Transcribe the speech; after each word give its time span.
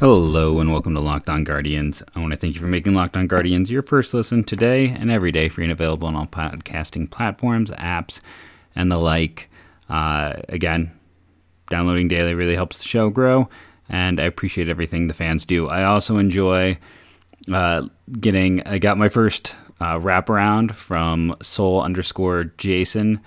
Hello 0.00 0.58
and 0.60 0.72
welcome 0.72 0.94
to 0.94 1.00
Locked 1.00 1.28
On 1.28 1.44
Guardians. 1.44 2.02
I 2.14 2.20
want 2.20 2.32
to 2.32 2.38
thank 2.38 2.54
you 2.54 2.60
for 2.62 2.66
making 2.66 2.94
Locked 2.94 3.18
On 3.18 3.26
Guardians 3.26 3.70
your 3.70 3.82
first 3.82 4.14
listen 4.14 4.42
today 4.42 4.88
and 4.88 5.10
every 5.10 5.30
day, 5.30 5.50
free 5.50 5.64
and 5.64 5.70
available 5.70 6.08
on 6.08 6.16
all 6.16 6.26
podcasting 6.26 7.10
platforms, 7.10 7.70
apps, 7.72 8.22
and 8.74 8.90
the 8.90 8.96
like. 8.96 9.50
Uh, 9.90 10.36
again, 10.48 10.90
downloading 11.68 12.08
daily 12.08 12.32
really 12.32 12.54
helps 12.54 12.78
the 12.78 12.88
show 12.88 13.10
grow, 13.10 13.50
and 13.90 14.18
I 14.18 14.24
appreciate 14.24 14.70
everything 14.70 15.06
the 15.06 15.12
fans 15.12 15.44
do. 15.44 15.68
I 15.68 15.84
also 15.84 16.16
enjoy 16.16 16.78
uh, 17.52 17.86
getting. 18.18 18.62
I 18.66 18.78
got 18.78 18.96
my 18.96 19.10
first 19.10 19.54
uh, 19.82 19.98
wraparound 19.98 20.72
from 20.72 21.36
Soul 21.42 21.82
underscore 21.82 22.44
Jason 22.56 23.20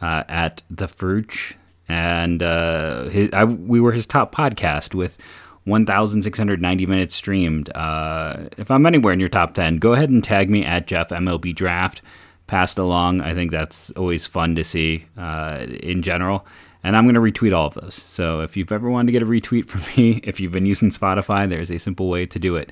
uh, 0.00 0.24
at 0.30 0.62
the 0.70 0.88
Fruch, 0.88 1.56
and 1.90 2.42
uh, 2.42 3.04
his, 3.10 3.28
I, 3.34 3.44
we 3.44 3.80
were 3.80 3.92
his 3.92 4.06
top 4.06 4.34
podcast 4.34 4.94
with 4.94 5.18
1,690 5.66 6.86
minutes 6.86 7.14
streamed. 7.14 7.74
Uh, 7.74 8.48
if 8.56 8.70
I'm 8.70 8.86
anywhere 8.86 9.12
in 9.12 9.20
your 9.20 9.28
top 9.28 9.52
10, 9.54 9.78
go 9.78 9.92
ahead 9.92 10.10
and 10.10 10.22
tag 10.22 10.48
me 10.48 10.64
at 10.64 10.86
Jeff 10.86 11.08
MLB 11.08 11.54
Draft. 11.54 12.02
Passed 12.46 12.78
along. 12.78 13.20
I 13.20 13.34
think 13.34 13.50
that's 13.50 13.90
always 13.90 14.24
fun 14.24 14.54
to 14.54 14.62
see 14.62 15.06
uh, 15.18 15.66
in 15.68 16.02
general. 16.02 16.46
And 16.84 16.96
I'm 16.96 17.04
going 17.04 17.16
to 17.16 17.20
retweet 17.20 17.52
all 17.52 17.66
of 17.66 17.74
those. 17.74 17.94
So 17.94 18.42
if 18.42 18.56
you've 18.56 18.70
ever 18.70 18.88
wanted 18.88 19.06
to 19.06 19.12
get 19.12 19.22
a 19.22 19.26
retweet 19.26 19.66
from 19.66 19.80
me, 19.96 20.20
if 20.22 20.38
you've 20.38 20.52
been 20.52 20.66
using 20.66 20.90
Spotify, 20.90 21.48
there's 21.48 21.72
a 21.72 21.78
simple 21.78 22.08
way 22.08 22.26
to 22.26 22.38
do 22.38 22.54
it. 22.54 22.70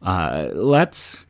Uh, 0.00 0.48
let's, 0.54 1.26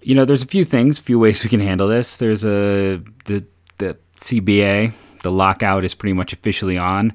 you 0.00 0.14
know, 0.14 0.24
there's 0.24 0.42
a 0.42 0.46
few 0.46 0.64
things, 0.64 0.98
a 0.98 1.02
few 1.02 1.18
ways 1.18 1.44
we 1.44 1.50
can 1.50 1.60
handle 1.60 1.88
this. 1.88 2.16
There's 2.16 2.42
a, 2.46 3.02
the, 3.26 3.44
the 3.76 3.98
CBA, 4.16 4.94
the 5.22 5.30
lockout 5.30 5.84
is 5.84 5.94
pretty 5.94 6.14
much 6.14 6.32
officially 6.32 6.78
on. 6.78 7.12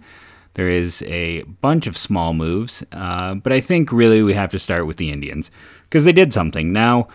There 0.56 0.70
is 0.70 1.04
a 1.04 1.44
bunch 1.44 1.88
of 1.88 1.96
small 1.96 2.34
moves, 2.34 2.84
uh, 2.92 3.36
but 3.36 3.54
I 3.54 3.60
think 3.60 3.92
really 3.92 4.22
we 4.24 4.34
have 4.34 4.52
to 4.52 4.60
start 4.60 4.88
with 4.88 4.98
the 4.98 5.12
Indians 5.12 5.52
because 5.84 6.06
they 6.06 6.12
did 6.12 6.34
something. 6.34 6.74
Now, 6.74 7.08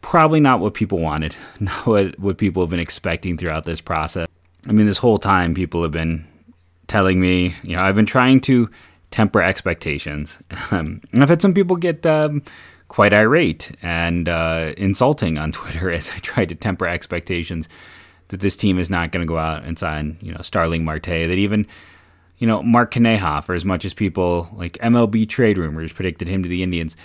probably 0.00 0.40
not 0.40 0.60
what 0.60 0.74
people 0.74 0.98
wanted, 0.98 1.36
not 1.60 1.86
what, 1.86 2.18
what 2.18 2.38
people 2.38 2.62
have 2.62 2.70
been 2.70 2.80
expecting 2.80 3.38
throughout 3.38 3.64
this 3.64 3.80
process. 3.80 4.28
I 4.68 4.72
mean, 4.72 4.86
this 4.86 4.98
whole 4.98 5.18
time, 5.18 5.54
people 5.54 5.82
have 5.82 5.92
been 5.92 6.26
telling 6.86 7.20
me, 7.20 7.56
you 7.62 7.76
know, 7.76 7.82
I've 7.82 7.96
been 7.96 8.06
trying 8.06 8.40
to 8.42 8.70
temper 9.10 9.42
expectations. 9.42 10.38
Um, 10.70 11.00
I've 11.18 11.28
had 11.28 11.42
some 11.42 11.54
people 11.54 11.76
get 11.76 12.04
um, 12.06 12.42
quite 12.88 13.12
irate 13.12 13.76
and 13.82 14.28
uh, 14.28 14.72
insulting 14.76 15.38
on 15.38 15.52
Twitter 15.52 15.90
as 15.90 16.10
I 16.10 16.18
try 16.18 16.44
to 16.44 16.54
temper 16.54 16.86
expectations 16.86 17.68
that 18.28 18.40
this 18.40 18.56
team 18.56 18.78
is 18.78 18.90
not 18.90 19.12
going 19.12 19.26
to 19.26 19.30
go 19.30 19.38
out 19.38 19.64
and 19.64 19.78
sign, 19.78 20.18
you 20.20 20.32
know, 20.32 20.40
Starling 20.42 20.84
Marte. 20.84 21.04
That 21.04 21.38
even 21.38 21.66
you 22.42 22.48
know, 22.48 22.60
Mark 22.60 22.92
Canha, 22.92 23.40
for 23.44 23.54
as 23.54 23.64
much 23.64 23.84
as 23.84 23.94
people 23.94 24.48
like 24.56 24.72
MLB 24.78 25.28
trade 25.28 25.58
rumors 25.58 25.92
predicted 25.92 26.26
him 26.26 26.42
to 26.42 26.48
the 26.48 26.64
Indians, 26.64 26.96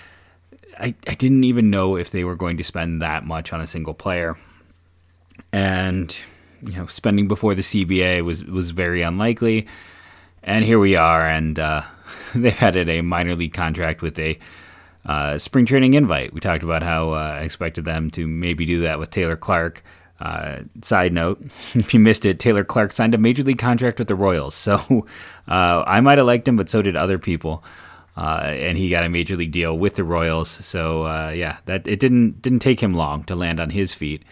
I, 0.80 0.96
I 1.06 1.14
didn't 1.14 1.44
even 1.44 1.70
know 1.70 1.96
if 1.96 2.10
they 2.10 2.24
were 2.24 2.36
going 2.36 2.58
to 2.58 2.64
spend 2.64 3.04
that 3.04 3.24
much 3.24 3.54
on 3.54 3.62
a 3.62 3.68
single 3.68 3.94
player. 3.94 4.36
And, 5.54 6.18
you 6.64 6.78
know, 6.78 6.88
spending 6.88 7.28
before 7.28 7.54
the 7.54 7.62
CBA 7.62 8.26
was, 8.26 8.46
was 8.46 8.72
very 8.72 9.04
unlikely. 9.04 9.68
And 10.42 10.66
here 10.66 10.80
we 10.80 10.96
are, 10.96 11.30
and 11.30 11.60
uh, 11.60 11.84
they've 12.34 12.64
added 12.64 12.90
a 12.90 13.02
minor 13.02 13.36
league 13.36 13.54
contract 13.54 14.02
with 14.02 14.18
a 14.18 14.40
uh, 15.06 15.38
spring 15.38 15.68
training 15.68 15.94
invite. 15.94 16.34
We 16.34 16.40
talked 16.40 16.64
about 16.64 16.82
how 16.82 17.12
uh, 17.12 17.38
I 17.38 17.42
expected 17.42 17.86
them 17.86 18.10
to 18.10 18.28
maybe 18.28 18.66
do 18.66 18.80
that 18.80 18.98
with 18.98 19.12
Taylor 19.12 19.38
Clarke. 19.38 19.84
Uh, 20.20 20.62
side 20.82 21.14
note, 21.14 21.42
if 21.74 21.94
you 21.94 22.00
missed 22.00 22.26
it, 22.26 22.40
Taylor 22.40 22.64
Clarke 22.64 22.92
signed 22.92 23.14
a 23.14 23.18
major 23.18 23.44
league 23.44 23.60
contract 23.60 24.00
with 24.00 24.08
the 24.08 24.16
Royals. 24.16 24.56
So 24.56 24.76
uh, 25.48 25.84
I 25.86 26.02
might 26.02 26.18
have 26.18 26.28
liked 26.28 26.48
him, 26.48 26.58
but 26.58 26.70
so 26.70 26.82
did 26.82 26.96
other 26.96 27.18
people. 27.18 27.64
Uh, 28.16 28.42
and 28.46 28.80
he 28.80 28.90
got 28.90 29.04
a 29.04 29.10
major 29.10 29.36
league 29.36 29.52
deal 29.52 29.78
with 29.78 29.96
the 29.96 30.04
Royals. 30.04 30.50
So 30.50 31.06
uh, 31.06 31.30
yeah, 31.30 31.58
that 31.66 31.88
it 31.88 32.00
didn't 32.00 32.42
didn't 32.42 32.60
take 32.60 32.80
him 32.82 32.96
long 32.96 33.24
to 33.26 33.36
land 33.36 33.60
on 33.60 33.70
his 33.70 33.94
feet. 33.94 34.24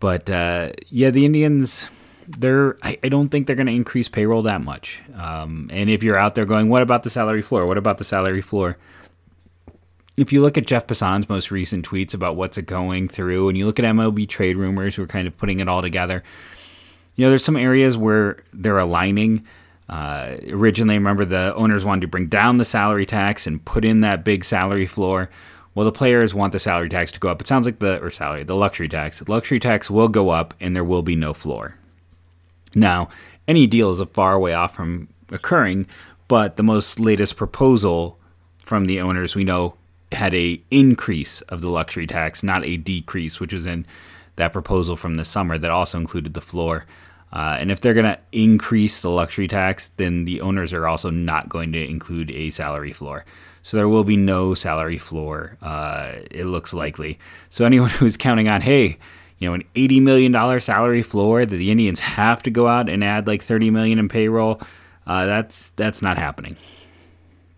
But 0.00 0.28
uh, 0.28 0.72
yeah, 0.88 1.10
the 1.10 1.24
Indians, 1.24 1.88
they're 2.26 2.76
I, 2.82 2.98
I 3.04 3.08
don't 3.08 3.28
think 3.28 3.46
they're 3.46 3.54
going 3.54 3.68
to 3.68 3.72
increase 3.72 4.08
payroll 4.08 4.42
that 4.42 4.62
much. 4.62 5.00
Um, 5.14 5.70
and 5.72 5.88
if 5.88 6.02
you're 6.02 6.18
out 6.18 6.34
there 6.34 6.44
going, 6.44 6.68
what 6.68 6.82
about 6.82 7.04
the 7.04 7.10
salary 7.10 7.42
floor? 7.42 7.64
What 7.64 7.78
about 7.78 7.98
the 7.98 8.04
salary 8.04 8.42
floor? 8.42 8.76
If 10.16 10.32
you 10.32 10.42
look 10.42 10.58
at 10.58 10.66
Jeff 10.66 10.86
Passan's 10.86 11.28
most 11.28 11.50
recent 11.50 11.88
tweets 11.88 12.14
about 12.14 12.36
what's 12.36 12.58
going 12.58 13.08
through, 13.08 13.48
and 13.48 13.56
you 13.56 13.66
look 13.66 13.78
at 13.78 13.84
MLB 13.84 14.28
trade 14.28 14.56
rumors 14.56 14.96
who 14.96 15.02
are 15.02 15.06
kind 15.06 15.26
of 15.26 15.36
putting 15.36 15.60
it 15.60 15.68
all 15.68 15.82
together, 15.82 16.22
you 17.14 17.24
know, 17.24 17.30
there's 17.30 17.44
some 17.44 17.56
areas 17.56 17.96
where 17.96 18.42
they're 18.52 18.78
aligning. 18.78 19.46
Uh, 19.88 20.36
originally, 20.48 20.94
remember 20.94 21.24
the 21.24 21.54
owners 21.54 21.84
wanted 21.84 22.02
to 22.02 22.08
bring 22.08 22.26
down 22.26 22.58
the 22.58 22.64
salary 22.64 23.06
tax 23.06 23.46
and 23.46 23.64
put 23.64 23.84
in 23.84 24.00
that 24.00 24.24
big 24.24 24.44
salary 24.44 24.86
floor. 24.86 25.30
Well, 25.74 25.84
the 25.84 25.92
players 25.92 26.34
want 26.34 26.52
the 26.52 26.58
salary 26.58 26.88
tax 26.88 27.12
to 27.12 27.20
go 27.20 27.28
up. 27.30 27.40
It 27.40 27.48
sounds 27.48 27.66
like 27.66 27.78
the 27.78 28.02
or 28.02 28.10
salary, 28.10 28.44
the 28.44 28.54
luxury 28.54 28.88
tax. 28.88 29.18
The 29.18 29.30
luxury 29.30 29.58
tax 29.58 29.90
will 29.90 30.08
go 30.08 30.30
up, 30.30 30.54
and 30.60 30.76
there 30.76 30.84
will 30.84 31.02
be 31.02 31.16
no 31.16 31.32
floor. 31.32 31.76
Now, 32.74 33.08
any 33.48 33.66
deal 33.66 33.90
is 33.90 34.00
a 34.00 34.06
far 34.06 34.38
way 34.38 34.52
off 34.52 34.74
from 34.74 35.08
occurring, 35.30 35.86
but 36.28 36.56
the 36.56 36.62
most 36.62 37.00
latest 37.00 37.36
proposal 37.36 38.18
from 38.58 38.84
the 38.84 39.00
owners 39.00 39.34
we 39.34 39.44
know 39.44 39.74
had 40.14 40.34
a 40.34 40.62
increase 40.70 41.40
of 41.42 41.60
the 41.60 41.70
luxury 41.70 42.06
tax, 42.06 42.42
not 42.42 42.64
a 42.64 42.76
decrease, 42.76 43.40
which 43.40 43.52
was 43.52 43.66
in 43.66 43.86
that 44.36 44.52
proposal 44.52 44.96
from 44.96 45.14
the 45.14 45.24
summer 45.24 45.58
that 45.58 45.70
also 45.70 45.98
included 45.98 46.34
the 46.34 46.40
floor. 46.40 46.86
Uh, 47.32 47.56
and 47.58 47.70
if 47.70 47.80
they're 47.80 47.94
going 47.94 48.04
to 48.04 48.18
increase 48.32 49.00
the 49.00 49.10
luxury 49.10 49.48
tax, 49.48 49.90
then 49.96 50.24
the 50.24 50.40
owners 50.40 50.72
are 50.72 50.86
also 50.86 51.10
not 51.10 51.48
going 51.48 51.72
to 51.72 51.82
include 51.82 52.30
a 52.30 52.50
salary 52.50 52.92
floor. 52.92 53.24
So 53.62 53.76
there 53.76 53.88
will 53.88 54.04
be 54.04 54.16
no 54.16 54.54
salary 54.54 54.98
floor. 54.98 55.56
Uh, 55.62 56.12
it 56.30 56.46
looks 56.46 56.74
likely. 56.74 57.18
So 57.48 57.64
anyone 57.64 57.90
who's 57.98 58.16
counting 58.16 58.48
on, 58.48 58.60
hey, 58.60 58.98
you 59.38 59.48
know, 59.48 59.54
an 59.54 59.64
eighty 59.74 59.98
million 59.98 60.30
dollar 60.30 60.60
salary 60.60 61.02
floor 61.02 61.44
that 61.44 61.56
the 61.56 61.70
Indians 61.70 61.98
have 62.00 62.42
to 62.44 62.50
go 62.50 62.68
out 62.68 62.88
and 62.88 63.02
add 63.02 63.26
like 63.26 63.42
thirty 63.42 63.70
million 63.70 63.98
in 63.98 64.08
payroll, 64.08 64.60
uh, 65.06 65.26
that's 65.26 65.70
that's 65.70 66.00
not 66.00 66.16
happening. 66.16 66.56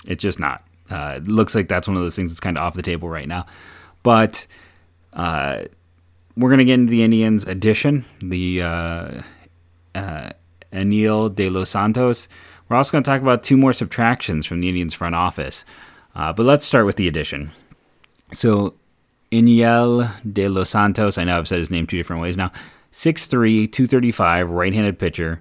It's 0.07 0.23
just 0.23 0.41
not. 0.41 0.65
Uh, 0.91 1.15
it 1.17 1.29
looks 1.29 1.55
like 1.55 1.69
that's 1.69 1.89
one 1.89 1.97
of 1.97 2.03
those 2.03 2.17
things 2.17 2.31
that's 2.31 2.41
kind 2.41 2.59
of 2.59 2.65
off 2.65 2.75
the 2.75 2.83
table 2.83 3.09
right 3.09 3.29
now. 3.29 3.47
But 4.03 4.47
uh, 5.13 5.63
we're 6.37 6.51
going 6.51 6.59
to 6.59 6.65
get 6.65 6.75
into 6.75 6.91
the 6.91 7.03
Indians 7.03 7.45
addition, 7.45 8.05
the 8.21 8.63
uh, 8.63 9.23
uh, 9.95 10.31
Enyel 10.73 11.35
De 11.35 11.49
Los 11.49 11.71
Santos. 11.71 12.29
We're 12.69 12.77
also 12.77 12.93
going 12.93 13.05
to 13.05 13.11
talk 13.11 13.23
about 13.23 13.43
two 13.43 13.57
more 13.57 13.73
subtractions 13.73 14.47
from 14.47 14.61
the 14.61 14.69
Indians 14.69 14.95
front 14.95 15.15
office. 15.15 15.65
Uh, 16.15 16.33
but 16.33 16.45
let's 16.45 16.67
start 16.67 16.87
with 16.87 16.97
the 16.97 17.09
addition. 17.09 17.53
So, 18.33 18.75
Enyel 19.31 20.11
De 20.33 20.49
Los 20.49 20.71
Santos, 20.71 21.19
I 21.19 21.25
know 21.25 21.39
I've 21.39 21.49
said 21.49 21.59
his 21.59 21.71
name 21.71 21.87
two 21.87 21.97
different 21.97 22.23
ways 22.23 22.37
now. 22.37 22.53
6'3, 22.93 23.71
235, 23.71 24.51
right 24.51 24.73
handed 24.73 24.99
pitcher. 24.99 25.41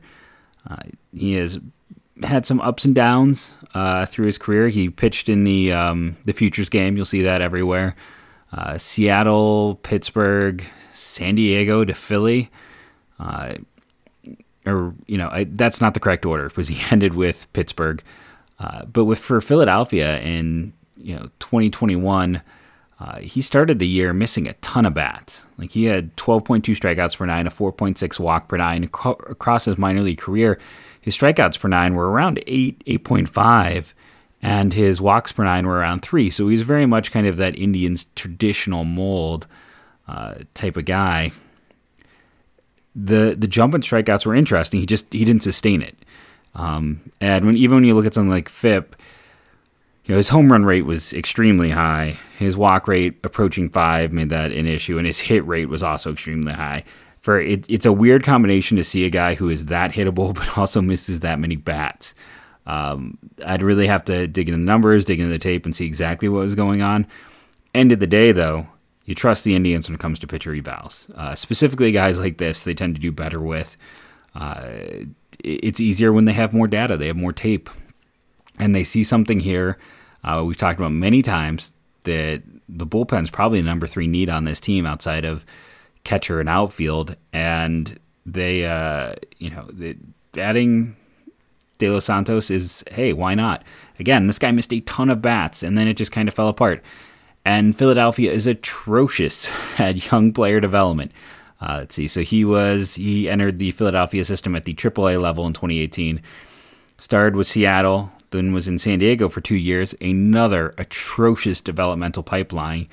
Uh, 0.68 0.78
he 1.16 1.34
has 1.34 1.60
had 2.24 2.46
some 2.46 2.60
ups 2.62 2.86
and 2.86 2.96
downs 2.96 3.54
uh, 3.74 4.06
through 4.06 4.28
his 4.28 4.38
career. 4.38 4.70
He 4.70 4.90
pitched 4.90 5.30
in 5.30 5.44
the 5.44 5.72
um, 5.74 6.18
the 6.26 6.34
futures 6.34 6.70
game. 6.70 6.96
You'll 6.96 7.06
see 7.06 7.24
that 7.24 7.42
everywhere. 7.42 7.96
Uh, 8.52 8.78
Seattle, 8.78 9.80
Pittsburgh, 9.84 10.64
San 10.94 11.36
Diego 11.36 11.84
to 11.84 11.94
Philly. 11.94 12.52
Uh, 13.20 13.56
or 14.66 14.94
you 15.08 15.18
know 15.18 15.30
I, 15.30 15.46
that's 15.46 15.82
not 15.82 15.94
the 15.94 16.00
correct 16.00 16.26
order 16.26 16.48
because 16.48 16.68
he 16.68 16.80
ended 16.92 17.16
with 17.16 17.52
Pittsburgh, 17.54 18.04
uh, 18.60 18.86
but 18.86 19.06
with 19.06 19.20
for 19.20 19.42
Philadelphia 19.42 20.20
in 20.20 20.74
you 20.98 21.16
know 21.16 21.30
2021. 21.40 22.42
Uh, 23.00 23.20
he 23.20 23.42
started 23.42 23.80
the 23.80 23.88
year 23.88 24.14
missing 24.14 24.48
a 24.48 24.54
ton 24.56 24.86
of 24.86 24.94
bats. 24.94 25.46
Like 25.58 25.72
he 25.72 25.86
had 25.86 26.16
12.2 26.16 26.62
strikeouts 26.62 27.18
per 27.18 27.26
nine, 27.26 27.48
a 27.48 27.50
4.6 27.50 28.18
walk 28.20 28.48
per 28.48 28.56
nine 28.56 28.86
across 28.86 29.66
his 29.66 29.78
minor 29.78 30.02
league 30.02 30.20
career 30.20 30.58
his 31.04 31.18
strikeouts 31.18 31.60
per 31.60 31.68
nine 31.68 31.96
were 31.96 32.10
around 32.10 32.42
8, 32.48 32.82
8.5, 32.86 33.94
and 34.42 34.72
his 34.72 35.02
walks 35.02 35.34
per 35.34 35.44
nine 35.44 35.68
were 35.68 35.76
around 35.76 36.02
3. 36.02 36.30
So 36.30 36.48
he's 36.48 36.62
very 36.62 36.86
much 36.86 37.12
kind 37.12 37.28
of 37.28 37.36
that 37.36 37.60
Indians 37.60 38.06
traditional 38.16 38.86
mold 38.86 39.46
uh, 40.08 40.36
type 40.54 40.78
of 40.78 40.86
guy. 40.86 41.34
The 42.96 43.36
the 43.38 43.48
jump 43.48 43.74
in 43.74 43.82
strikeouts 43.82 44.26
were 44.26 44.36
interesting. 44.36 44.80
He 44.80 44.86
just 44.86 45.12
he 45.12 45.26
didn't 45.26 45.44
sustain 45.44 45.82
it. 45.82 45.98
Um, 46.56 47.12
and 47.20 47.46
when 47.46 47.58
even 47.58 47.76
when 47.76 47.84
you 47.84 47.96
look 47.96 48.06
at 48.06 48.14
something 48.14 48.30
like 48.32 48.48
FIP, 48.48 48.96
you 50.06 50.14
know 50.14 50.18
his 50.18 50.30
home 50.30 50.52
run 50.52 50.64
rate 50.64 50.86
was 50.86 51.12
extremely 51.12 51.72
high. 51.72 52.18
His 52.38 52.56
walk 52.56 52.88
rate 52.88 53.20
approaching 53.24 53.70
five 53.70 54.14
made 54.14 54.30
that 54.30 54.52
an 54.52 54.68
issue, 54.68 54.98
and 54.98 55.08
his 55.08 55.20
hit 55.20 55.46
rate 55.46 55.70
was 55.70 55.84
also 55.84 56.14
extremely 56.14 56.54
high 56.54 56.86
for 57.24 57.40
it, 57.42 57.66
it's 57.70 57.86
a 57.86 57.94
weird 57.94 58.24
combination 58.24 58.76
to 58.78 58.84
see 58.84 59.06
a 59.06 59.10
guy 59.10 59.34
who 59.34 59.50
is 59.50 59.66
that 59.68 59.92
hittable 59.94 60.36
but 60.36 60.58
also 60.58 60.82
misses 60.82 61.22
that 61.22 61.40
many 61.40 61.56
bats. 61.56 62.14
Um, 62.66 63.18
I'd 63.46 63.64
really 63.64 63.88
have 63.88 64.06
to 64.06 64.28
dig 64.28 64.48
into 64.50 64.60
the 64.60 64.66
numbers, 64.66 65.06
dig 65.06 65.20
into 65.20 65.32
the 65.32 65.40
tape, 65.40 65.66
and 65.66 65.76
see 65.76 65.86
exactly 65.86 66.30
what 66.30 66.40
was 66.40 66.56
going 66.56 66.82
on. 66.82 67.08
End 67.74 67.92
of 67.92 68.00
the 68.00 68.08
day, 68.08 68.32
though, 68.32 68.68
you 69.06 69.16
trust 69.16 69.44
the 69.44 69.56
Indians 69.56 69.90
when 69.90 69.96
it 69.96 70.02
comes 70.02 70.20
to 70.20 70.28
pitcher 70.28 70.52
evals. 70.52 71.10
Uh, 71.18 71.34
specifically, 71.34 71.92
guys 71.92 72.20
like 72.20 72.38
this, 72.38 72.64
they 72.64 72.74
tend 72.74 72.96
to 72.96 73.02
do 73.02 73.12
better 73.12 73.42
with. 73.42 73.76
Uh, 74.36 74.70
it's 75.44 75.80
easier 75.80 76.14
when 76.14 76.26
they 76.26 76.34
have 76.34 76.54
more 76.54 76.68
data, 76.68 76.96
they 76.96 77.08
have 77.08 77.18
more 77.18 77.34
tape, 77.34 77.70
and 78.60 78.76
they 78.76 78.84
see 78.84 79.04
something 79.04 79.40
here 79.40 79.78
Uh, 80.24 80.42
we've 80.46 80.58
talked 80.58 80.80
about 80.80 80.92
many 80.92 81.22
times 81.22 81.74
that 82.04 82.42
the 82.70 82.88
bullpen's 82.88 83.30
probably 83.30 83.60
the 83.60 83.68
number 83.68 83.88
three 83.88 84.08
need 84.08 84.30
on 84.30 84.46
this 84.46 84.60
team 84.60 84.86
outside 84.86 85.26
of 85.26 85.46
catcher 86.04 86.40
and 86.40 86.50
outfield, 86.50 87.16
and 87.32 88.00
they, 88.26 88.66
uh, 88.66 89.16
you 89.38 89.50
know, 89.50 89.68
they, 89.72 89.96
adding 90.38 90.96
De 91.78 91.90
Los 91.90 92.06
Santos 92.06 92.50
is 92.50 92.84
hey, 92.92 93.14
why 93.14 93.36
not? 93.36 93.64
Again, 94.00 94.28
this 94.28 94.40
guy 94.40 94.52
missed 94.52 94.74
a 94.74 94.80
ton 94.82 95.10
of 95.10 95.22
bats, 95.22 95.64
and 95.64 95.78
then 95.78 95.88
it 95.88 95.98
just 95.98 96.12
kind 96.12 96.28
of 96.28 96.34
fell 96.34 96.48
apart. 96.48 96.84
And 97.46 97.78
Philadelphia 97.78 98.32
is 98.32 98.48
atrocious 98.48 99.52
at 99.80 100.12
young 100.12 100.32
player 100.32 100.60
development. 100.60 101.12
Uh, 101.62 101.78
let's 101.80 101.96
see. 101.96 102.08
So 102.08 102.22
he 102.22 102.44
was 102.44 102.96
he 102.96 103.30
entered 103.30 103.60
the 103.60 103.72
Philadelphia 103.72 104.26
system 104.26 104.56
at 104.56 104.66
the 104.66 104.74
AAA 104.74 105.22
level 105.22 105.46
in 105.46 105.54
2018. 105.54 106.22
Started 106.98 107.36
with 107.36 107.48
Seattle, 107.48 108.12
then 108.32 108.54
was 108.54 108.68
in 108.68 108.78
San 108.80 109.00
Diego 109.00 109.30
for 109.30 109.42
two 109.42 109.56
years. 109.56 109.96
Another 110.02 110.74
atrocious 110.78 111.62
developmental 111.62 112.24
pipeline. 112.24 112.88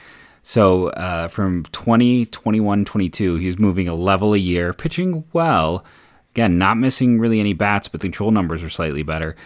So 0.51 0.89
uh, 0.89 1.29
from 1.29 1.63
20, 1.71 2.27
21, 2.27 2.85
22, 2.85 3.37
he 3.37 3.47
was 3.47 3.57
moving 3.57 3.89
a 3.89 3.95
level 3.95 4.35
a 4.35 4.37
year, 4.37 4.73
pitching 4.73 5.23
well. 5.33 5.85
Again, 6.33 6.59
not 6.59 6.77
missing 6.77 7.21
really 7.21 7.39
any 7.39 7.53
bats, 7.53 7.87
but 7.87 8.01
the 8.01 8.07
control 8.07 8.33
numbers 8.33 8.65
are 8.65 8.69
slightly 8.69 9.05
better. 9.05 9.37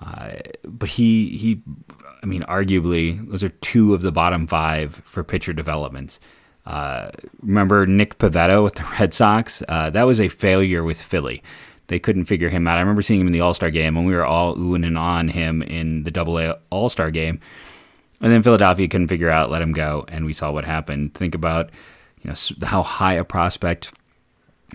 Uh, 0.00 0.34
but 0.64 0.90
he 0.90 1.36
he, 1.36 1.60
I 2.22 2.26
mean, 2.26 2.42
arguably 2.44 3.28
those 3.28 3.42
are 3.42 3.48
two 3.48 3.94
of 3.94 4.02
the 4.02 4.12
bottom 4.12 4.46
five 4.46 5.02
for 5.04 5.24
pitcher 5.24 5.52
developments. 5.52 6.20
Uh, 6.64 7.10
remember 7.40 7.84
Nick 7.84 8.18
Pivetta 8.18 8.62
with 8.62 8.76
the 8.76 8.86
Red 9.00 9.12
Sox? 9.12 9.60
Uh, 9.68 9.90
that 9.90 10.04
was 10.04 10.20
a 10.20 10.28
failure 10.28 10.84
with 10.84 11.02
Philly. 11.02 11.42
They 11.88 11.98
couldn't 11.98 12.26
figure 12.26 12.48
him 12.48 12.68
out. 12.68 12.76
I 12.76 12.80
remember 12.80 13.02
seeing 13.02 13.20
him 13.20 13.26
in 13.26 13.32
the 13.32 13.40
All 13.40 13.54
Star 13.54 13.72
game, 13.72 13.96
and 13.96 14.06
we 14.06 14.14
were 14.14 14.24
all 14.24 14.54
oohing 14.54 14.86
and 14.86 14.96
on 14.96 15.30
him 15.30 15.62
in 15.62 16.04
the 16.04 16.12
Double 16.12 16.38
A 16.38 16.60
All 16.70 16.88
Star 16.88 17.10
game. 17.10 17.40
And 18.24 18.32
then 18.32 18.42
Philadelphia 18.42 18.88
couldn't 18.88 19.08
figure 19.08 19.28
out, 19.28 19.50
let 19.50 19.60
him 19.60 19.74
go, 19.74 20.06
and 20.08 20.24
we 20.24 20.32
saw 20.32 20.50
what 20.50 20.64
happened. 20.64 21.12
Think 21.12 21.34
about 21.34 21.68
you 22.22 22.30
know 22.30 22.66
how 22.66 22.82
high 22.82 23.12
a 23.12 23.22
prospect 23.22 23.92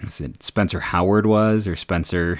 Spencer 0.07 0.79
Howard 0.79 1.25
was, 1.25 1.67
or 1.67 1.75
Spencer, 1.75 2.39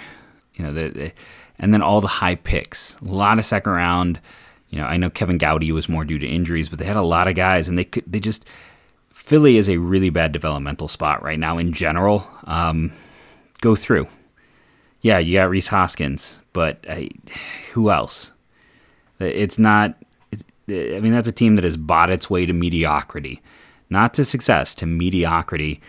you 0.54 0.64
know, 0.64 0.72
the, 0.72 0.90
the, 0.90 1.12
and 1.58 1.74
then 1.74 1.82
all 1.82 2.00
the 2.00 2.08
high 2.08 2.36
picks, 2.36 2.96
a 3.02 3.06
lot 3.06 3.40
of 3.40 3.46
second 3.46 3.72
round. 3.72 4.22
You 4.70 4.80
know, 4.80 4.86
I 4.86 4.98
know 4.98 5.10
Kevin 5.10 5.40
Gowdy 5.40 5.72
was 5.72 5.90
more 5.90 6.06
due 6.06 6.20
to 6.20 6.28
injuries, 6.28 6.70
but 6.70 6.78
they 6.78 6.86
had 6.86 6.96
a 6.96 7.02
lot 7.02 7.28
of 7.28 7.34
guys, 7.34 7.68
and 7.68 7.76
they 7.76 7.86
could 7.86 8.04
they 8.06 8.20
just 8.20 8.46
Philly 9.12 9.58
is 9.58 9.68
a 9.68 9.78
really 9.78 10.12
bad 10.12 10.32
developmental 10.32 10.88
spot 10.88 11.24
right 11.24 11.40
now 11.40 11.58
in 11.58 11.74
general. 11.74 12.30
Um, 12.44 12.92
go 13.62 13.76
through. 13.76 14.08
Yeah, 15.02 15.18
you 15.18 15.40
got 15.40 15.50
Rhys 15.50 15.70
Hoskins, 15.70 16.40
but 16.54 16.86
who 17.74 17.90
else? 17.90 18.32
It's 19.20 19.58
not. 19.58 19.96
I 20.72 21.00
mean, 21.00 21.14
that's 21.14 21.28
a 21.28 21.34
team 21.34 21.56
that 21.56 21.64
has 21.64 21.78
bought 21.78 22.10
its 22.10 22.30
way 22.30 22.46
to 22.46 22.54
mediocrity, 22.54 23.42
not 23.90 24.14
to 24.16 24.26
success, 24.26 24.76
to 24.76 24.86
mediocrity 24.86 25.82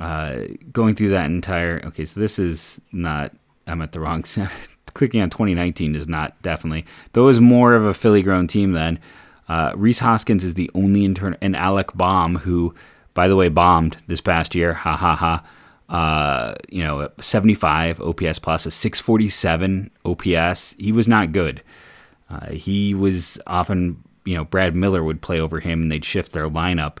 uh, 0.00 0.40
going 0.72 0.94
through 0.94 1.08
that 1.08 1.26
entire 1.26 1.80
okay 1.86 2.04
so 2.04 2.20
this 2.20 2.38
is 2.38 2.80
not 2.92 3.32
i'm 3.66 3.80
at 3.80 3.92
the 3.92 4.00
wrong 4.00 4.22
clicking 4.94 5.20
on 5.20 5.30
2019 5.30 5.94
is 5.94 6.08
not 6.08 6.40
definitely 6.42 6.84
though 7.12 7.28
is 7.28 7.40
more 7.40 7.74
of 7.74 7.84
a 7.84 7.94
philly 7.94 8.22
grown 8.22 8.46
team 8.46 8.72
then 8.72 8.98
uh, 9.48 9.72
rhys 9.74 10.00
hoskins 10.00 10.44
is 10.44 10.54
the 10.54 10.70
only 10.74 11.04
intern 11.04 11.36
and 11.40 11.56
alec 11.56 11.92
bohm 11.94 12.36
who 12.36 12.74
by 13.14 13.26
the 13.28 13.36
way 13.36 13.48
bombed 13.48 13.96
this 14.06 14.20
past 14.20 14.54
year 14.54 14.74
ha 14.74 14.96
ha 14.96 15.14
ha 15.14 15.42
uh, 15.88 16.54
you 16.68 16.82
know 16.82 17.08
75 17.20 18.00
ops 18.00 18.38
plus 18.38 18.66
a 18.66 18.70
647 18.70 19.90
ops 20.04 20.74
he 20.78 20.92
was 20.92 21.08
not 21.08 21.32
good 21.32 21.62
uh, 22.30 22.50
he 22.50 22.94
was 22.94 23.38
often 23.46 24.02
you 24.24 24.34
know 24.34 24.44
brad 24.44 24.74
miller 24.74 25.02
would 25.02 25.22
play 25.22 25.40
over 25.40 25.60
him 25.60 25.82
and 25.82 25.92
they'd 25.92 26.04
shift 26.04 26.32
their 26.32 26.48
lineup 26.48 26.98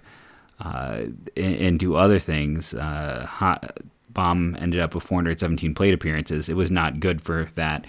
uh, 0.60 1.02
and, 1.36 1.56
and, 1.56 1.78
do 1.78 1.96
other 1.96 2.18
things. 2.18 2.72
Uh, 2.72 3.26
hot, 3.28 3.78
Bohm 4.10 4.56
ended 4.58 4.80
up 4.80 4.94
with 4.94 5.04
417 5.04 5.74
plate 5.74 5.92
appearances. 5.92 6.48
It 6.48 6.56
was 6.56 6.70
not 6.70 7.00
good 7.00 7.20
for 7.20 7.46
that. 7.56 7.86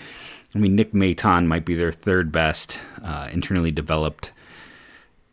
I 0.54 0.60
mean, 0.60 0.76
Nick 0.76 0.92
Maton 0.94 1.48
might 1.48 1.66
be 1.66 1.76
their 1.76 1.92
third 1.92 2.32
best 2.32 2.82
uh, 3.04 3.30
internally 3.32 3.72
developed 3.72 4.34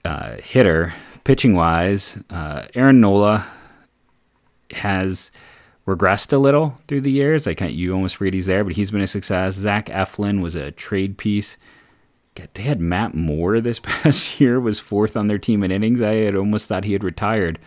uh, 0.05 0.37
hitter. 0.37 0.95
Pitching 1.25 1.55
wise, 1.55 2.19
uh, 2.31 2.67
Aaron 2.75 3.01
Nola 3.01 3.47
has 4.73 5.31
regressed 5.87 6.33
a 6.33 6.39
little 6.39 6.79
through 6.87 7.01
the 7.01 7.11
years. 7.11 7.47
I 7.47 7.55
can't, 7.55 7.73
you 7.73 7.95
almost 7.95 8.17
forget 8.17 8.35
he's 8.35 8.47
there, 8.47 8.63
but 8.63 8.75
he's 8.75 8.91
been 8.91 9.01
a 9.01 9.07
success. 9.07 9.55
Zach 9.55 9.87
Eflin 9.87 10.43
was 10.43 10.55
a 10.55 10.71
trade 10.71 11.17
piece. 11.17 11.57
God, 12.35 12.49
they 12.55 12.63
had 12.63 12.81
Matt 12.81 13.15
Moore 13.15 13.61
this 13.61 13.81
past 13.83 14.41
year 14.41 14.59
was 14.59 14.81
fourth 14.81 15.17
on 15.17 15.29
their 15.29 15.39
team 15.39 15.63
in 15.63 15.71
innings. 15.71 16.01
I 16.01 16.15
had 16.15 16.35
almost 16.35 16.67
thought 16.67 16.85
he 16.85 16.93
had 16.93 17.05
retired. 17.05 17.59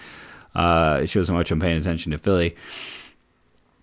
Uh, 0.54 1.02
it 1.04 1.08
shows 1.08 1.30
how 1.30 1.36
much 1.36 1.52
I'm 1.52 1.60
paying 1.60 1.78
attention 1.78 2.12
to 2.12 2.18
Philly. 2.18 2.56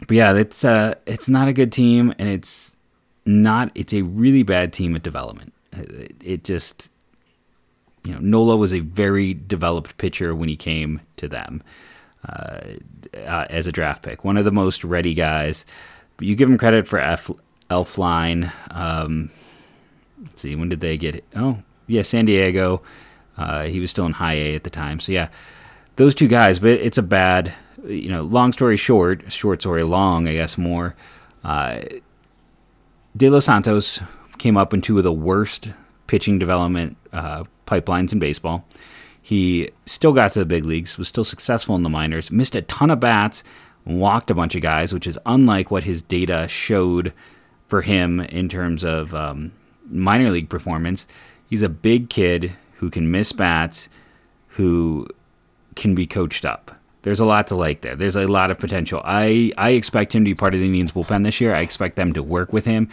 But 0.00 0.16
yeah, 0.16 0.34
it's 0.34 0.64
uh, 0.64 0.94
it's 1.06 1.28
not 1.28 1.48
a 1.48 1.52
good 1.52 1.72
team, 1.72 2.12
and 2.18 2.28
it's 2.28 2.74
not. 3.24 3.70
It's 3.74 3.94
a 3.94 4.02
really 4.02 4.42
bad 4.42 4.72
team 4.72 4.94
at 4.96 5.02
development. 5.02 5.54
It, 5.72 6.16
it 6.22 6.44
just, 6.44 6.92
you 8.04 8.12
know, 8.12 8.18
Nola 8.18 8.56
was 8.56 8.74
a 8.74 8.80
very 8.80 9.34
developed 9.34 9.96
pitcher 9.98 10.34
when 10.34 10.48
he 10.48 10.56
came 10.56 11.00
to 11.16 11.28
them 11.28 11.62
uh, 12.28 12.60
uh, 13.14 13.46
as 13.50 13.66
a 13.66 13.72
draft 13.72 14.02
pick. 14.02 14.24
One 14.24 14.36
of 14.36 14.44
the 14.44 14.52
most 14.52 14.84
ready 14.84 15.14
guys. 15.14 15.64
You 16.20 16.36
give 16.36 16.48
him 16.48 16.58
credit 16.58 16.86
for 16.86 16.98
F, 16.98 17.30
Elflein. 17.70 18.52
Um, 18.70 19.30
let's 20.24 20.42
see, 20.42 20.56
when 20.56 20.68
did 20.68 20.80
they 20.80 20.96
get 20.96 21.14
it? 21.14 21.24
Oh, 21.36 21.58
yeah, 21.86 22.02
San 22.02 22.24
Diego. 22.24 22.82
Uh, 23.36 23.64
he 23.64 23.80
was 23.80 23.90
still 23.90 24.06
in 24.06 24.12
high 24.12 24.34
A 24.34 24.54
at 24.54 24.64
the 24.64 24.70
time. 24.70 25.00
So, 25.00 25.12
yeah, 25.12 25.28
those 25.96 26.14
two 26.14 26.28
guys, 26.28 26.58
but 26.58 26.70
it's 26.70 26.98
a 26.98 27.02
bad, 27.02 27.52
you 27.86 28.08
know, 28.08 28.22
long 28.22 28.52
story 28.52 28.76
short, 28.76 29.30
short 29.32 29.62
story 29.62 29.82
long, 29.82 30.28
I 30.28 30.32
guess 30.32 30.56
more. 30.56 30.94
Uh, 31.42 31.80
De 33.16 33.28
Los 33.28 33.44
Santos 33.44 34.00
came 34.38 34.56
up 34.56 34.74
in 34.74 34.80
two 34.80 34.98
of 34.98 35.04
the 35.04 35.12
worst 35.12 35.68
pitching 36.06 36.38
development 36.38 36.96
uh, 37.12 37.44
pipelines 37.66 38.12
in 38.12 38.18
baseball. 38.18 38.64
He 39.20 39.70
still 39.86 40.12
got 40.12 40.32
to 40.32 40.40
the 40.40 40.46
big 40.46 40.64
leagues, 40.64 40.98
was 40.98 41.08
still 41.08 41.24
successful 41.24 41.74
in 41.76 41.82
the 41.82 41.90
minors, 41.90 42.30
missed 42.30 42.54
a 42.54 42.62
ton 42.62 42.90
of 42.90 43.00
bats, 43.00 43.42
walked 43.86 44.30
a 44.30 44.34
bunch 44.34 44.54
of 44.54 44.62
guys, 44.62 44.92
which 44.92 45.06
is 45.06 45.18
unlike 45.24 45.70
what 45.70 45.84
his 45.84 46.02
data 46.02 46.46
showed 46.48 47.12
for 47.68 47.82
him 47.82 48.20
in 48.20 48.48
terms 48.48 48.84
of 48.84 49.14
um, 49.14 49.52
minor 49.86 50.30
league 50.30 50.48
performance. 50.48 51.06
He's 51.48 51.62
a 51.62 51.68
big 51.68 52.10
kid 52.10 52.52
who 52.76 52.90
can 52.90 53.10
miss 53.10 53.32
bats, 53.32 53.88
who 54.48 55.06
can 55.74 55.94
be 55.94 56.06
coached 56.06 56.44
up. 56.44 56.70
There's 57.02 57.20
a 57.20 57.26
lot 57.26 57.48
to 57.48 57.54
like 57.54 57.82
there. 57.82 57.94
There's 57.94 58.16
a 58.16 58.26
lot 58.26 58.50
of 58.50 58.58
potential. 58.58 59.02
I, 59.04 59.52
I 59.58 59.70
expect 59.70 60.14
him 60.14 60.24
to 60.24 60.30
be 60.30 60.34
part 60.34 60.54
of 60.54 60.60
the 60.60 60.66
Indians 60.66 60.92
bullpen 60.92 61.22
this 61.22 61.40
year. 61.40 61.54
I 61.54 61.60
expect 61.60 61.96
them 61.96 62.14
to 62.14 62.22
work 62.22 62.52
with 62.52 62.64
him, 62.64 62.88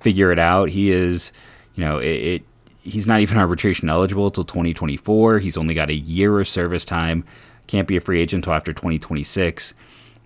figure 0.00 0.30
it 0.32 0.38
out. 0.38 0.68
He 0.68 0.90
is, 0.90 1.32
you 1.74 1.84
know, 1.84 1.98
it, 1.98 2.06
it 2.06 2.42
he's 2.82 3.06
not 3.06 3.20
even 3.20 3.38
arbitration 3.38 3.88
eligible 3.88 4.26
until 4.26 4.44
2024. 4.44 5.38
He's 5.38 5.56
only 5.56 5.72
got 5.72 5.88
a 5.88 5.94
year 5.94 6.38
of 6.38 6.46
service 6.46 6.84
time. 6.84 7.24
Can't 7.66 7.88
be 7.88 7.96
a 7.96 8.00
free 8.00 8.20
agent 8.20 8.44
until 8.44 8.52
after 8.52 8.74
2026. 8.74 9.72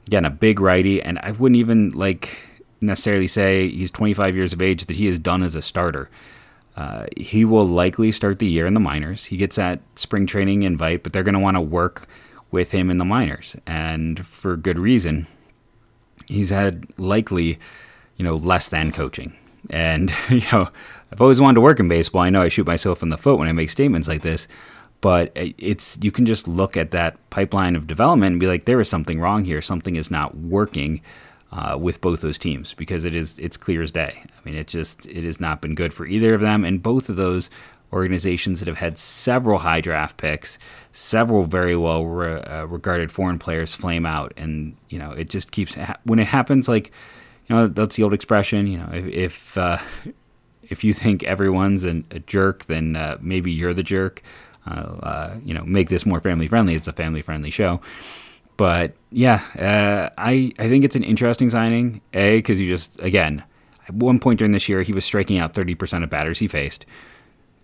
Again, 0.09 0.25
a 0.25 0.31
big 0.31 0.59
righty, 0.59 1.00
and 1.00 1.19
I 1.21 1.31
wouldn't 1.33 1.59
even 1.59 1.90
like 1.90 2.37
necessarily 2.80 3.26
say 3.26 3.68
he's 3.68 3.90
25 3.90 4.37
years 4.37 4.52
of 4.52 4.62
age 4.62 4.87
that 4.87 4.97
he 4.97 5.06
is 5.06 5.18
done 5.18 5.42
as 5.42 5.54
a 5.54 5.62
starter. 5.62 6.11
Uh, 6.76 7.06
he 7.16 7.44
will 7.44 7.64
likely 7.64 8.12
start 8.12 8.38
the 8.38 8.47
year 8.47 8.64
in 8.66 8.75
the 8.75 8.80
minors. 8.80 9.26
He 9.26 9.37
gets 9.37 9.56
that 9.56 9.80
spring 9.97 10.26
training 10.26 10.62
invite, 10.62 11.02
but 11.02 11.12
they're 11.12 11.25
going 11.25 11.35
to 11.35 11.40
want 11.40 11.56
to 11.56 11.61
work 11.61 12.06
with 12.50 12.70
him 12.70 12.88
in 12.88 12.99
the 12.99 13.04
minors, 13.04 13.56
and 13.66 14.25
for 14.25 14.56
good 14.56 14.78
reason. 14.78 15.26
He's 16.26 16.50
had 16.50 16.87
likely, 16.99 17.58
you 18.16 18.25
know, 18.25 18.37
less 18.37 18.68
than 18.68 18.92
coaching. 18.92 19.37
And, 19.70 20.12
you 20.28 20.42
know, 20.52 20.68
I've 21.11 21.20
always 21.20 21.40
wanted 21.40 21.56
to 21.56 21.61
work 21.62 21.80
in 21.80 21.88
baseball. 21.88 22.23
I 22.23 22.30
know 22.30 22.42
I 22.42 22.49
shoot 22.49 22.66
myself 22.66 23.02
in 23.02 23.08
the 23.08 23.18
foot 23.18 23.38
when 23.38 23.49
I 23.49 23.52
make 23.52 23.70
statements 23.70 24.08
like 24.08 24.23
this, 24.23 24.47
but 25.00 25.32
it's 25.35 25.99
you 26.00 26.11
can 26.11 26.26
just 26.26 26.47
look 26.47 26.76
at 26.76 26.90
that 26.92 27.16
pipeline 27.30 27.76
of 27.76 27.87
development 27.87 28.32
and 28.32 28.40
be 28.40 28.47
like, 28.47 28.64
there 28.64 28.80
is 28.80 28.88
something 28.88 29.20
wrong 29.20 29.44
here. 29.44 29.62
Something 29.62 29.97
is 29.97 30.11
not 30.11 30.37
working 30.37 31.00
uh, 31.50 31.76
with 31.81 32.00
both 32.00 32.21
those 32.21 32.38
teams 32.38 32.75
because 32.75 33.05
it 33.05 33.17
is 33.17 33.38
it's 33.38 33.57
clear 33.57 33.83
as 33.83 33.90
day. 33.90 34.23
I 34.25 34.45
mean, 34.45 34.55
it 34.55 34.69
just 34.69 35.07
it 35.07 35.25
has 35.25 35.40
not 35.40 35.61
been 35.61 35.75
good 35.75 35.95
for 35.95 36.07
either 36.07 36.35
of 36.35 36.40
them, 36.40 36.64
and 36.64 36.83
both 36.83 37.09
of 37.09 37.17
those 37.17 37.49
organizations 37.93 38.61
that 38.61 38.69
have 38.69 38.76
had 38.76 38.99
several 38.99 39.61
high 39.61 39.81
draft 39.81 40.19
picks, 40.19 40.59
several 40.93 41.45
very 41.45 41.76
well 41.76 42.05
re- 42.05 42.43
uh, 42.43 42.64
regarded 42.67 43.11
foreign 43.11 43.38
players 43.38 43.75
flame 43.75 44.05
out, 44.05 44.33
and 44.37 44.76
you 44.88 44.99
know 44.99 45.12
it 45.12 45.31
just 45.31 45.50
keeps 45.50 45.75
ha- 45.75 45.97
when 46.05 46.19
it 46.19 46.26
happens. 46.26 46.69
Like 46.69 46.93
you 47.47 47.57
know 47.57 47.67
that's 47.67 47.97
the 47.97 48.02
old 48.02 48.12
expression. 48.14 48.67
You 48.67 48.78
know 48.78 48.90
if 48.93 49.07
if, 49.07 49.59
uh, 49.59 49.78
if 50.69 50.85
you 50.85 50.93
think 50.93 51.25
everyone's 51.25 51.85
an, 51.85 52.05
a 52.11 52.19
jerk, 52.19 52.67
then 52.67 52.95
uh, 52.95 53.17
maybe 53.21 53.50
you're 53.50 53.75
the 53.75 53.83
jerk. 53.83 54.23
Uh, 54.67 55.37
you 55.47 55.55
know, 55.55 55.64
make 55.64 55.88
this 55.88 56.05
more 56.05 56.21
family 56.21 56.47
friendly. 56.47 56.75
It's 56.75 56.87
a 56.87 56.93
family 56.93 57.23
friendly 57.23 57.49
show. 57.49 57.81
But 58.59 58.93
yeah, 59.11 59.41
uh, 59.57 60.11
I 60.19 60.53
I 60.59 60.69
think 60.69 60.85
it's 60.85 60.97
an 60.97 61.05
interesting 61.05 61.49
signing. 61.49 62.03
A 62.12 62.38
because 62.38 62.61
you 62.61 62.67
just 62.67 63.00
again 63.00 63.45
at 63.88 63.95
one 63.95 64.19
point 64.19 64.41
during 64.41 64.53
this 64.53 64.69
year 64.69 64.83
he 64.83 64.93
was 64.93 65.05
striking 65.07 65.38
out 65.38 65.55
thirty 65.55 65.75
percent 65.75 66.05
of 66.05 66.11
batters 66.11 66.41
he 66.41 66.49
faced. 66.49 66.85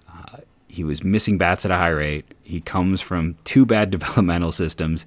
Uh, 0.09 0.39
he 0.69 0.85
was 0.85 1.03
missing 1.03 1.37
bats 1.37 1.65
at 1.65 1.73
a 1.73 1.77
high 1.77 1.89
rate. 1.89 2.33
He 2.45 2.61
comes 2.61 3.01
from 3.01 3.37
two 3.43 3.67
bad 3.67 3.91
developmental 3.91 4.53
systems, 4.53 5.05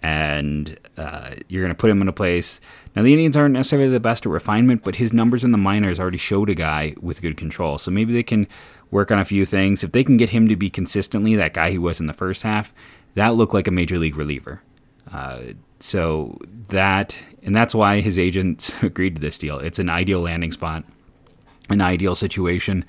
and 0.00 0.76
uh, 0.96 1.36
you're 1.46 1.62
going 1.62 1.74
to 1.74 1.80
put 1.80 1.88
him 1.88 2.02
in 2.02 2.08
a 2.08 2.12
place. 2.12 2.60
Now, 2.96 3.02
the 3.02 3.12
Indians 3.12 3.36
aren't 3.36 3.54
necessarily 3.54 3.90
the 3.90 4.00
best 4.00 4.26
at 4.26 4.32
refinement, 4.32 4.82
but 4.82 4.96
his 4.96 5.12
numbers 5.12 5.44
in 5.44 5.52
the 5.52 5.58
minors 5.58 6.00
already 6.00 6.18
showed 6.18 6.50
a 6.50 6.54
guy 6.56 6.94
with 7.00 7.22
good 7.22 7.36
control. 7.36 7.78
So 7.78 7.92
maybe 7.92 8.12
they 8.12 8.24
can 8.24 8.48
work 8.90 9.12
on 9.12 9.20
a 9.20 9.24
few 9.24 9.44
things. 9.44 9.84
If 9.84 9.92
they 9.92 10.02
can 10.02 10.16
get 10.16 10.30
him 10.30 10.48
to 10.48 10.56
be 10.56 10.68
consistently 10.68 11.36
that 11.36 11.54
guy 11.54 11.70
he 11.70 11.78
was 11.78 12.00
in 12.00 12.08
the 12.08 12.12
first 12.12 12.42
half, 12.42 12.74
that 13.14 13.36
looked 13.36 13.54
like 13.54 13.68
a 13.68 13.70
major 13.70 13.98
league 13.98 14.16
reliever. 14.16 14.62
So 15.80 16.38
that, 16.68 17.16
and 17.42 17.54
that's 17.54 17.74
why 17.74 18.00
his 18.00 18.18
agents 18.18 18.74
agreed 18.82 19.16
to 19.16 19.20
this 19.20 19.38
deal. 19.38 19.58
It's 19.58 19.78
an 19.78 19.88
ideal 19.88 20.20
landing 20.20 20.52
spot, 20.52 20.84
an 21.70 21.80
ideal 21.80 22.14
situation. 22.14 22.84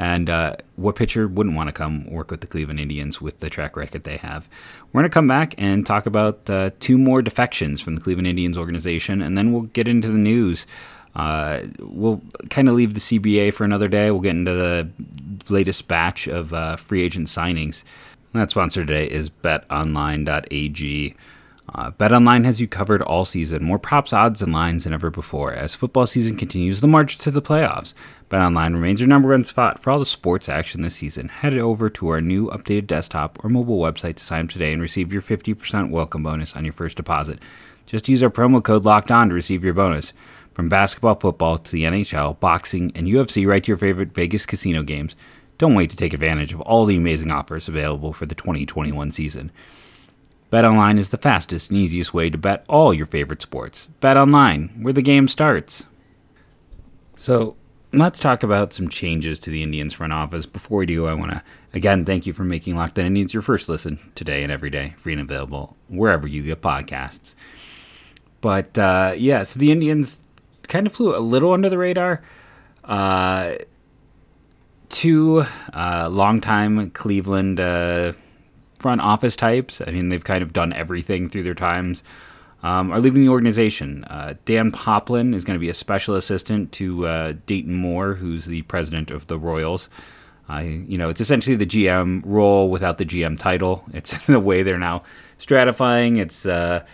And 0.00 0.30
uh, 0.30 0.54
what 0.76 0.94
pitcher 0.94 1.26
wouldn't 1.26 1.56
want 1.56 1.66
to 1.68 1.72
come 1.72 2.08
work 2.08 2.30
with 2.30 2.40
the 2.40 2.46
Cleveland 2.46 2.78
Indians 2.78 3.20
with 3.20 3.40
the 3.40 3.50
track 3.50 3.76
record 3.76 4.04
they 4.04 4.16
have? 4.18 4.48
We're 4.92 5.00
going 5.00 5.10
to 5.10 5.14
come 5.14 5.26
back 5.26 5.56
and 5.58 5.84
talk 5.84 6.06
about 6.06 6.48
uh, 6.48 6.70
two 6.78 6.98
more 6.98 7.20
defections 7.20 7.80
from 7.80 7.96
the 7.96 8.00
Cleveland 8.00 8.28
Indians 8.28 8.56
organization, 8.56 9.20
and 9.20 9.36
then 9.36 9.52
we'll 9.52 9.62
get 9.62 9.88
into 9.88 10.06
the 10.06 10.18
news. 10.18 10.66
Uh, 11.16 11.62
we'll 11.80 12.22
kind 12.48 12.68
of 12.68 12.76
leave 12.76 12.94
the 12.94 13.00
CBA 13.00 13.52
for 13.52 13.64
another 13.64 13.88
day. 13.88 14.12
We'll 14.12 14.20
get 14.20 14.36
into 14.36 14.52
the 14.52 14.88
latest 15.52 15.88
batch 15.88 16.28
of 16.28 16.54
uh, 16.54 16.76
free 16.76 17.02
agent 17.02 17.26
signings. 17.26 17.82
that 18.34 18.52
sponsor 18.52 18.86
today 18.86 19.06
is 19.06 19.30
betonline.ag. 19.30 21.16
Uh, 21.74 21.90
BetOnline 21.90 22.44
has 22.46 22.60
you 22.60 22.66
covered 22.66 23.02
all 23.02 23.24
season. 23.26 23.62
More 23.62 23.78
props, 23.78 24.12
odds, 24.12 24.40
and 24.40 24.52
lines 24.52 24.84
than 24.84 24.94
ever 24.94 25.10
before. 25.10 25.52
As 25.52 25.74
football 25.74 26.06
season 26.06 26.36
continues 26.36 26.80
the 26.80 26.86
march 26.86 27.18
to 27.18 27.30
the 27.30 27.42
playoffs, 27.42 27.92
BetOnline 28.30 28.72
remains 28.72 29.00
your 29.00 29.08
number 29.08 29.30
one 29.30 29.44
spot 29.44 29.82
for 29.82 29.90
all 29.90 29.98
the 29.98 30.06
sports 30.06 30.48
action 30.48 30.80
this 30.80 30.96
season. 30.96 31.28
Head 31.28 31.54
over 31.58 31.90
to 31.90 32.08
our 32.08 32.22
new 32.22 32.48
updated 32.48 32.86
desktop 32.86 33.42
or 33.44 33.50
mobile 33.50 33.78
website 33.78 34.16
to 34.16 34.24
sign 34.24 34.46
up 34.46 34.50
today 34.50 34.72
and 34.72 34.80
receive 34.80 35.12
your 35.12 35.20
50% 35.22 35.90
welcome 35.90 36.22
bonus 36.22 36.56
on 36.56 36.64
your 36.64 36.72
first 36.72 36.96
deposit. 36.96 37.38
Just 37.84 38.08
use 38.08 38.22
our 38.22 38.30
promo 38.30 38.62
code 38.62 38.84
Locked 38.84 39.10
On 39.10 39.28
to 39.28 39.34
receive 39.34 39.62
your 39.62 39.74
bonus. 39.74 40.14
From 40.54 40.68
basketball, 40.68 41.14
football 41.16 41.58
to 41.58 41.70
the 41.70 41.84
NHL, 41.84 42.40
boxing, 42.40 42.92
and 42.94 43.06
UFC, 43.06 43.46
right 43.46 43.62
to 43.62 43.68
your 43.68 43.78
favorite 43.78 44.14
Vegas 44.14 44.46
casino 44.46 44.82
games. 44.82 45.14
Don't 45.58 45.74
wait 45.74 45.90
to 45.90 45.96
take 45.96 46.14
advantage 46.14 46.52
of 46.52 46.60
all 46.62 46.84
the 46.84 46.96
amazing 46.96 47.30
offers 47.30 47.68
available 47.68 48.12
for 48.12 48.26
the 48.26 48.34
2021 48.34 49.12
season. 49.12 49.52
BetOnline 50.50 50.98
is 50.98 51.10
the 51.10 51.18
fastest 51.18 51.70
and 51.70 51.78
easiest 51.78 52.14
way 52.14 52.30
to 52.30 52.38
bet 52.38 52.64
all 52.68 52.94
your 52.94 53.06
favorite 53.06 53.42
sports. 53.42 53.88
BetOnline, 54.00 54.82
where 54.82 54.92
the 54.92 55.02
game 55.02 55.28
starts. 55.28 55.84
So, 57.16 57.56
let's 57.92 58.18
talk 58.18 58.42
about 58.42 58.72
some 58.72 58.88
changes 58.88 59.38
to 59.40 59.50
the 59.50 59.62
Indians 59.62 59.92
front 59.94 60.12
office. 60.12 60.46
Before 60.46 60.78
we 60.78 60.86
do, 60.86 61.06
I 61.06 61.14
want 61.14 61.32
to 61.32 61.42
again 61.74 62.04
thank 62.04 62.26
you 62.26 62.32
for 62.32 62.44
making 62.44 62.76
Locked 62.76 62.98
On 62.98 63.04
Indians 63.04 63.34
your 63.34 63.42
first 63.42 63.68
listen 63.68 63.98
today 64.14 64.42
and 64.42 64.52
every 64.52 64.70
day, 64.70 64.94
free 64.96 65.12
and 65.12 65.22
available 65.22 65.76
wherever 65.88 66.26
you 66.26 66.42
get 66.42 66.62
podcasts. 66.62 67.34
But 68.40 68.78
uh, 68.78 69.14
yeah, 69.16 69.42
so 69.42 69.58
the 69.58 69.72
Indians 69.72 70.20
kind 70.68 70.86
of 70.86 70.92
flew 70.92 71.16
a 71.16 71.20
little 71.20 71.52
under 71.52 71.68
the 71.68 71.78
radar. 71.78 72.22
Uh, 72.84 73.54
two 74.88 75.44
uh, 75.74 76.08
longtime 76.10 76.90
Cleveland 76.90 77.60
uh, 77.60 78.12
front 78.78 79.00
office 79.00 79.36
types. 79.36 79.80
I 79.80 79.90
mean, 79.90 80.08
they've 80.08 80.24
kind 80.24 80.42
of 80.42 80.52
done 80.52 80.72
everything 80.72 81.28
through 81.28 81.42
their 81.44 81.54
times. 81.54 82.02
Um, 82.62 82.90
are 82.90 82.98
leaving 82.98 83.22
the 83.22 83.28
organization. 83.28 84.02
Uh, 84.04 84.34
Dan 84.44 84.72
Poplin 84.72 85.32
is 85.32 85.44
going 85.44 85.54
to 85.54 85.60
be 85.60 85.68
a 85.68 85.74
special 85.74 86.16
assistant 86.16 86.72
to 86.72 87.06
uh, 87.06 87.32
Dayton 87.46 87.74
Moore, 87.74 88.14
who's 88.14 88.46
the 88.46 88.62
president 88.62 89.12
of 89.12 89.28
the 89.28 89.38
Royals. 89.38 89.88
Uh, 90.48 90.60
you 90.60 90.98
know, 90.98 91.08
it's 91.08 91.20
essentially 91.20 91.54
the 91.54 91.66
GM 91.66 92.22
role 92.24 92.70
without 92.70 92.98
the 92.98 93.04
GM 93.04 93.38
title. 93.38 93.84
It's 93.92 94.16
the 94.26 94.40
way 94.40 94.62
they're 94.62 94.78
now 94.78 95.02
stratifying. 95.38 96.18
It's 96.18 96.46
uh, 96.46 96.84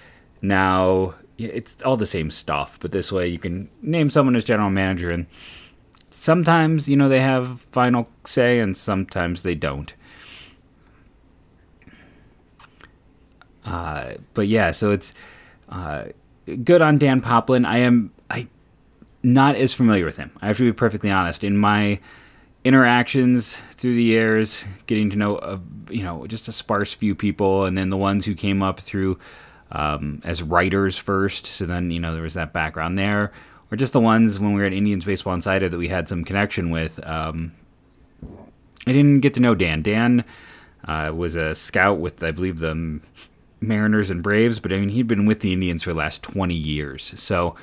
now 0.42 1.14
it's 1.38 1.80
all 1.82 1.96
the 1.96 2.06
same 2.06 2.30
stuff, 2.30 2.78
but 2.80 2.92
this 2.92 3.10
way 3.10 3.28
you 3.28 3.38
can 3.38 3.68
name 3.80 4.10
someone 4.10 4.36
as 4.36 4.44
general 4.44 4.70
manager, 4.70 5.10
and 5.10 5.26
sometimes 6.10 6.88
you 6.88 6.96
know 6.96 7.08
they 7.08 7.20
have 7.20 7.62
final 7.72 8.08
say, 8.24 8.58
and 8.58 8.76
sometimes 8.76 9.42
they 9.42 9.54
don't. 9.54 9.94
Uh, 13.64 14.14
but 14.34 14.48
yeah, 14.48 14.70
so 14.70 14.90
it's 14.90 15.14
uh, 15.68 16.04
good 16.64 16.82
on 16.82 16.98
Dan 16.98 17.20
Poplin. 17.20 17.64
I 17.64 17.78
am 17.78 18.12
I 18.30 18.48
not 19.22 19.56
as 19.56 19.72
familiar 19.72 20.04
with 20.04 20.16
him. 20.16 20.30
I 20.42 20.46
have 20.48 20.56
to 20.58 20.64
be 20.64 20.72
perfectly 20.72 21.10
honest. 21.10 21.44
In 21.44 21.56
my 21.56 21.98
interactions 22.64 23.56
through 23.72 23.94
the 23.94 24.02
years, 24.02 24.64
getting 24.86 25.10
to 25.10 25.16
know 25.16 25.38
a, 25.38 25.60
you 25.90 26.02
know 26.02 26.26
just 26.26 26.48
a 26.48 26.52
sparse 26.52 26.92
few 26.92 27.14
people, 27.14 27.64
and 27.64 27.76
then 27.76 27.90
the 27.90 27.96
ones 27.96 28.26
who 28.26 28.34
came 28.34 28.62
up 28.62 28.80
through 28.80 29.18
um, 29.72 30.20
as 30.24 30.42
writers 30.42 30.96
first. 30.96 31.46
So 31.46 31.64
then 31.64 31.90
you 31.90 32.00
know 32.00 32.12
there 32.12 32.22
was 32.22 32.34
that 32.34 32.52
background 32.52 32.98
there, 32.98 33.32
or 33.70 33.76
just 33.76 33.92
the 33.92 34.00
ones 34.00 34.38
when 34.38 34.54
we 34.54 34.60
were 34.60 34.66
at 34.66 34.72
Indians 34.72 35.04
Baseball 35.04 35.34
Insider 35.34 35.68
that 35.68 35.78
we 35.78 35.88
had 35.88 36.08
some 36.08 36.24
connection 36.24 36.70
with. 36.70 37.04
Um, 37.06 37.52
I 38.86 38.92
didn't 38.92 39.20
get 39.20 39.32
to 39.34 39.40
know 39.40 39.54
Dan. 39.54 39.82
Dan 39.82 40.24
uh, 40.86 41.12
was 41.14 41.36
a 41.36 41.54
scout 41.54 41.98
with 41.98 42.22
I 42.22 42.30
believe 42.30 42.58
the 42.58 43.00
Mariners 43.66 44.10
and 44.10 44.22
Braves, 44.22 44.60
but 44.60 44.72
I 44.72 44.78
mean, 44.78 44.90
he'd 44.90 45.06
been 45.06 45.26
with 45.26 45.40
the 45.40 45.52
Indians 45.52 45.82
for 45.82 45.92
the 45.92 45.98
last 45.98 46.22
20 46.22 46.54
years. 46.54 47.14
So 47.20 47.54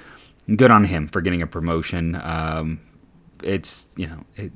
good 0.55 0.71
on 0.71 0.85
him 0.85 1.07
for 1.07 1.21
getting 1.21 1.41
a 1.41 1.47
promotion. 1.47 2.19
Um, 2.21 2.79
it's, 3.43 3.87
you 3.95 4.07
know, 4.07 4.23
it, 4.35 4.51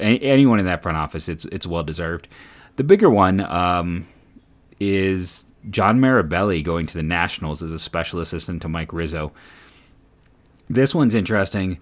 anyone 0.00 0.58
in 0.58 0.66
that 0.66 0.82
front 0.82 0.98
office, 0.98 1.28
it's, 1.28 1.44
it's 1.46 1.66
well 1.66 1.82
deserved. 1.82 2.28
The 2.76 2.84
bigger 2.84 3.10
one 3.10 3.40
um, 3.40 4.06
is 4.80 5.44
John 5.70 6.00
Mirabelli 6.00 6.62
going 6.62 6.86
to 6.86 6.94
the 6.94 7.02
Nationals 7.02 7.62
as 7.62 7.72
a 7.72 7.78
special 7.78 8.20
assistant 8.20 8.62
to 8.62 8.68
Mike 8.68 8.92
Rizzo. 8.92 9.32
This 10.68 10.94
one's 10.94 11.14
interesting 11.14 11.78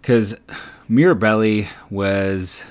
because 0.00 0.36
Mirabelli 0.90 1.68
was 1.90 2.64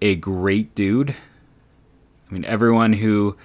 a 0.00 0.16
great 0.16 0.74
dude. 0.74 1.10
I 1.10 2.32
mean, 2.32 2.44
everyone 2.44 2.92
who 2.92 3.36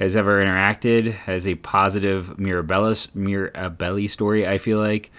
has 0.00 0.16
ever 0.16 0.42
interacted 0.42 1.12
has 1.12 1.46
a 1.46 1.54
positive 1.56 2.34
Mirabelli, 2.38 3.08
Mirabelli 3.12 4.08
story, 4.08 4.48
I 4.48 4.56
feel 4.58 4.78
like. 4.78 5.12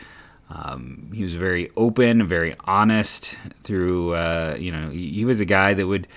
Um, 0.50 1.12
he 1.14 1.24
was 1.24 1.36
very 1.36 1.70
open, 1.78 2.28
very 2.28 2.56
honest 2.66 3.38
through, 3.62 4.16
uh, 4.16 4.58
you 4.60 4.72
know, 4.72 4.90
he, 4.90 5.12
he, 5.12 5.24
was 5.24 5.40
a 5.40 5.46
guy 5.46 5.74
that 5.76 5.88
would, 5.88 6.08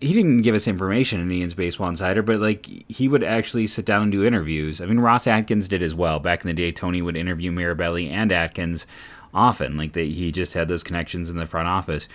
he 0.00 0.14
didn't 0.14 0.40
give 0.40 0.54
us 0.54 0.66
information 0.66 1.20
in 1.20 1.30
Indians 1.30 1.52
Baseball 1.52 1.88
Insider, 1.88 2.22
but 2.22 2.40
like 2.40 2.66
he 2.88 3.08
would 3.08 3.22
actually 3.22 3.66
sit 3.66 3.84
down 3.84 4.04
and 4.04 4.12
do 4.12 4.24
interviews. 4.24 4.80
I 4.80 4.86
mean, 4.86 5.00
Ross 5.00 5.26
Atkins 5.26 5.68
did 5.68 5.82
as 5.82 5.94
well. 5.94 6.18
Back 6.18 6.42
in 6.42 6.46
the 6.46 6.54
day, 6.54 6.72
Tony 6.72 7.02
would 7.02 7.16
interview 7.16 7.50
Mirabelli 7.50 8.10
and 8.10 8.32
Atkins 8.32 8.86
often. 9.34 9.76
Like 9.76 9.92
they, 9.92 10.08
he 10.08 10.32
just 10.32 10.54
had 10.54 10.68
those 10.68 10.82
connections 10.82 11.28
in 11.28 11.36
the 11.36 11.46
front 11.46 11.68
office. 11.68 12.08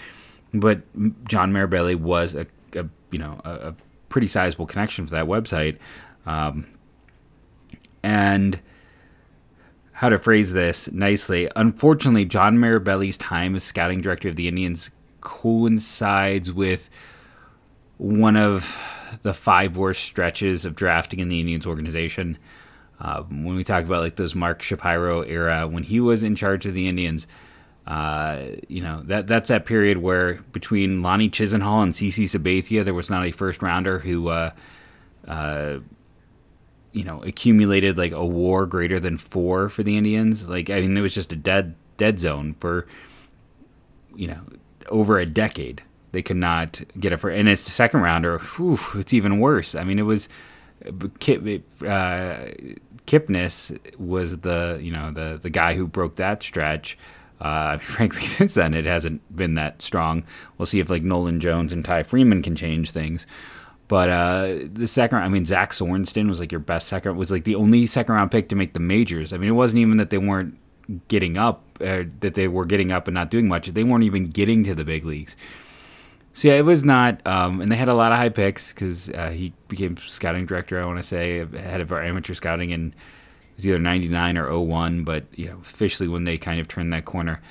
But 0.54 0.82
John 1.28 1.52
Mirabelli 1.52 1.96
was 1.96 2.34
a, 2.34 2.48
a 2.74 2.88
you 3.12 3.20
know, 3.20 3.40
a, 3.44 3.52
a 3.52 3.76
pretty 4.10 4.28
sizable 4.28 4.66
connection 4.66 5.06
for 5.06 5.12
that 5.12 5.26
website. 5.26 5.78
Um, 6.26 6.66
and 8.04 8.60
how 9.94 10.10
to 10.10 10.18
phrase 10.18 10.54
this 10.54 10.92
nicely. 10.92 11.50
Unfortunately, 11.56 12.26
John 12.26 12.58
Mirabelli's 12.58 13.18
time 13.18 13.56
as 13.56 13.64
scouting 13.64 14.02
director 14.02 14.30
of 14.30 14.38
the 14.38 14.48
Indians 14.48 14.92
coincides 15.20 16.54
with 16.54 16.90
one 17.98 18.38
of 18.38 18.82
the 19.24 19.34
five 19.34 19.76
worst 19.76 20.04
stretches 20.04 20.64
of 20.64 20.76
drafting 20.76 21.20
in 21.20 21.28
the 21.28 21.42
Indians 21.42 21.66
organization. 21.66 22.38
Uh, 23.02 23.24
when 23.24 23.56
we 23.56 23.64
talk 23.64 23.84
about 23.84 24.02
like 24.02 24.16
those 24.16 24.36
Mark 24.36 24.62
Shapiro 24.62 25.22
era, 25.22 25.68
when 25.68 25.84
he 25.84 26.00
was 26.00 26.24
in 26.24 26.36
charge 26.36 26.66
of 26.66 26.74
the 26.74 26.88
Indians, 26.88 27.28
uh, 27.90 28.52
you 28.68 28.84
know 28.84 29.02
that 29.06 29.26
that's 29.26 29.50
that 29.50 29.66
period 29.66 29.98
where 29.98 30.36
between 30.52 31.02
Lonnie 31.02 31.28
Chisenhall 31.28 31.82
and 31.82 31.92
CC 31.92 32.26
Sabathia, 32.26 32.86
there 32.86 32.94
was 32.94 33.10
not 33.10 33.26
a 33.26 33.32
first 33.32 33.64
rounder 33.64 33.98
who, 33.98 34.30
uh, 34.30 34.52
uh, 35.28 35.80
you 36.92 37.04
know, 37.04 37.24
accumulated 37.24 37.98
like 37.98 38.12
a 38.12 38.24
WAR 38.24 38.68
greater 38.68 39.00
than 39.00 39.18
four 39.18 39.70
for 39.70 39.82
the 39.82 39.98
Indians. 39.98 40.48
Like 40.48 40.70
I 40.70 40.82
mean, 40.82 40.96
it 40.96 41.02
was 41.02 41.16
just 41.16 41.34
a 41.34 41.36
dead 41.36 41.74
dead 41.98 42.20
zone 42.20 42.56
for 42.60 42.86
you 44.16 44.28
know 44.28 44.42
over 44.90 45.18
a 45.18 45.26
decade. 45.26 45.82
They 46.12 46.22
could 46.22 46.38
not 46.38 46.82
get 47.00 47.12
it 47.12 47.18
for, 47.18 47.32
and 47.32 47.50
it's 47.50 47.66
the 47.66 47.72
second 47.72 48.02
rounder. 48.02 48.38
Whew, 48.38 48.78
it's 48.96 49.14
even 49.14 49.40
worse. 49.40 49.74
I 49.74 49.84
mean, 49.84 49.98
it 49.98 50.04
was. 50.04 50.30
Kip, 51.20 51.42
uh, 51.82 52.38
Kipnis 53.06 53.78
was 54.00 54.38
the 54.38 54.80
you 54.82 54.92
know 54.92 55.12
the 55.12 55.40
the 55.42 55.50
guy 55.50 55.74
who 55.74 55.88
broke 55.88 56.18
that 56.18 56.44
stretch. 56.44 56.96
Uh, 57.42 57.78
frankly, 57.80 58.24
since 58.24 58.54
then 58.54 58.74
it 58.74 58.86
hasn't 58.86 59.22
been 59.36 59.56
that 59.56 59.82
strong. 59.82 60.24
We'll 60.58 60.66
see 60.66 60.80
if 60.80 60.90
like 60.90 61.04
Nolan 61.04 61.40
Jones 61.40 61.74
and 61.74 61.84
Ty 61.84 62.04
Freeman 62.04 62.42
can 62.42 62.56
change 62.56 62.92
things. 62.92 63.26
But 63.88 64.10
uh, 64.10 64.58
the 64.72 64.86
second, 64.86 65.18
I 65.18 65.30
mean, 65.30 65.46
Zach 65.46 65.72
Sorensen 65.72 66.30
was 66.30 66.40
like 66.40 66.52
your 66.52 66.60
best 66.60 66.88
second, 66.88 67.16
was 67.18 67.32
like 67.32 67.44
the 67.44 67.56
only 67.56 67.88
second 67.88 68.14
round 68.14 68.30
pick 68.30 68.48
to 68.50 68.56
make 68.56 68.74
the 68.74 68.80
majors. 68.80 69.34
I 69.34 69.38
mean, 69.38 69.50
it 69.50 69.54
wasn't 69.54 69.80
even 69.80 69.98
that 69.98 70.12
they 70.12 70.20
weren't 70.20 70.60
getting 71.08 71.40
up, 71.40 71.64
uh, 71.82 72.04
that 72.20 72.36
they 72.36 72.48
were 72.48 72.66
getting 72.66 72.92
up 72.92 73.08
and 73.08 73.16
not 73.16 73.32
doing 73.32 73.48
much. 73.48 73.68
They 73.68 73.84
weren't 73.84 74.04
even 74.04 74.30
getting 74.30 74.64
to 74.66 74.76
the 74.76 74.86
big 74.86 75.06
leagues. 75.06 75.36
So 76.34 76.50
yeah, 76.50 76.54
it 76.54 76.66
was 76.66 76.84
not, 76.84 77.26
um, 77.26 77.62
and 77.62 77.72
they 77.72 77.76
had 77.76 77.90
a 77.90 77.96
lot 77.96 78.12
of 78.12 78.20
high 78.20 78.30
picks 78.30 78.72
because 78.72 79.10
uh, 79.10 79.32
he 79.32 79.54
became 79.68 79.98
scouting 79.98 80.46
director. 80.46 80.80
I 80.80 80.86
want 80.86 81.00
to 81.00 81.04
say 81.04 81.40
head 81.40 81.82
of 81.82 81.92
our 81.92 82.04
amateur 82.04 82.36
scouting 82.36 82.70
in 82.70 82.90
it 82.90 82.94
was 83.60 83.68
either 83.68 83.80
'99 83.80 84.38
or 84.38 84.60
01, 84.60 85.04
but 85.04 85.26
you 85.36 85.48
know 85.48 85.58
officially 85.62 86.08
when 86.08 86.24
they 86.24 86.38
kind 86.38 86.60
of 86.60 86.68
turned 86.68 86.94
that 86.94 87.06
corner 87.06 87.42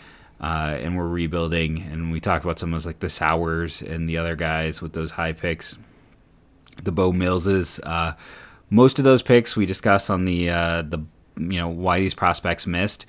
uh, 0.40 0.76
and 0.80 0.96
we're 0.96 1.08
rebuilding. 1.08 1.82
And 1.90 2.12
we 2.12 2.20
talked 2.20 2.44
about 2.44 2.58
some 2.58 2.72
of 2.72 2.78
those 2.78 2.86
like 2.86 3.00
the 3.00 3.08
Sowers 3.08 3.82
and 3.82 4.08
the 4.08 4.16
other 4.16 4.36
guys 4.36 4.80
with 4.80 4.92
those 4.92 5.12
high 5.12 5.32
picks, 5.32 5.76
the 6.82 6.92
Beau 6.92 7.12
Millses. 7.12 7.80
Uh, 7.82 8.14
most 8.70 8.98
of 8.98 9.04
those 9.04 9.22
picks 9.22 9.56
we 9.56 9.66
discussed 9.66 10.10
on 10.10 10.24
the 10.24 10.50
uh, 10.50 10.82
the 10.82 10.98
you 11.36 11.58
know 11.58 11.68
why 11.68 12.00
these 12.00 12.14
prospects 12.14 12.66
missed. 12.66 13.06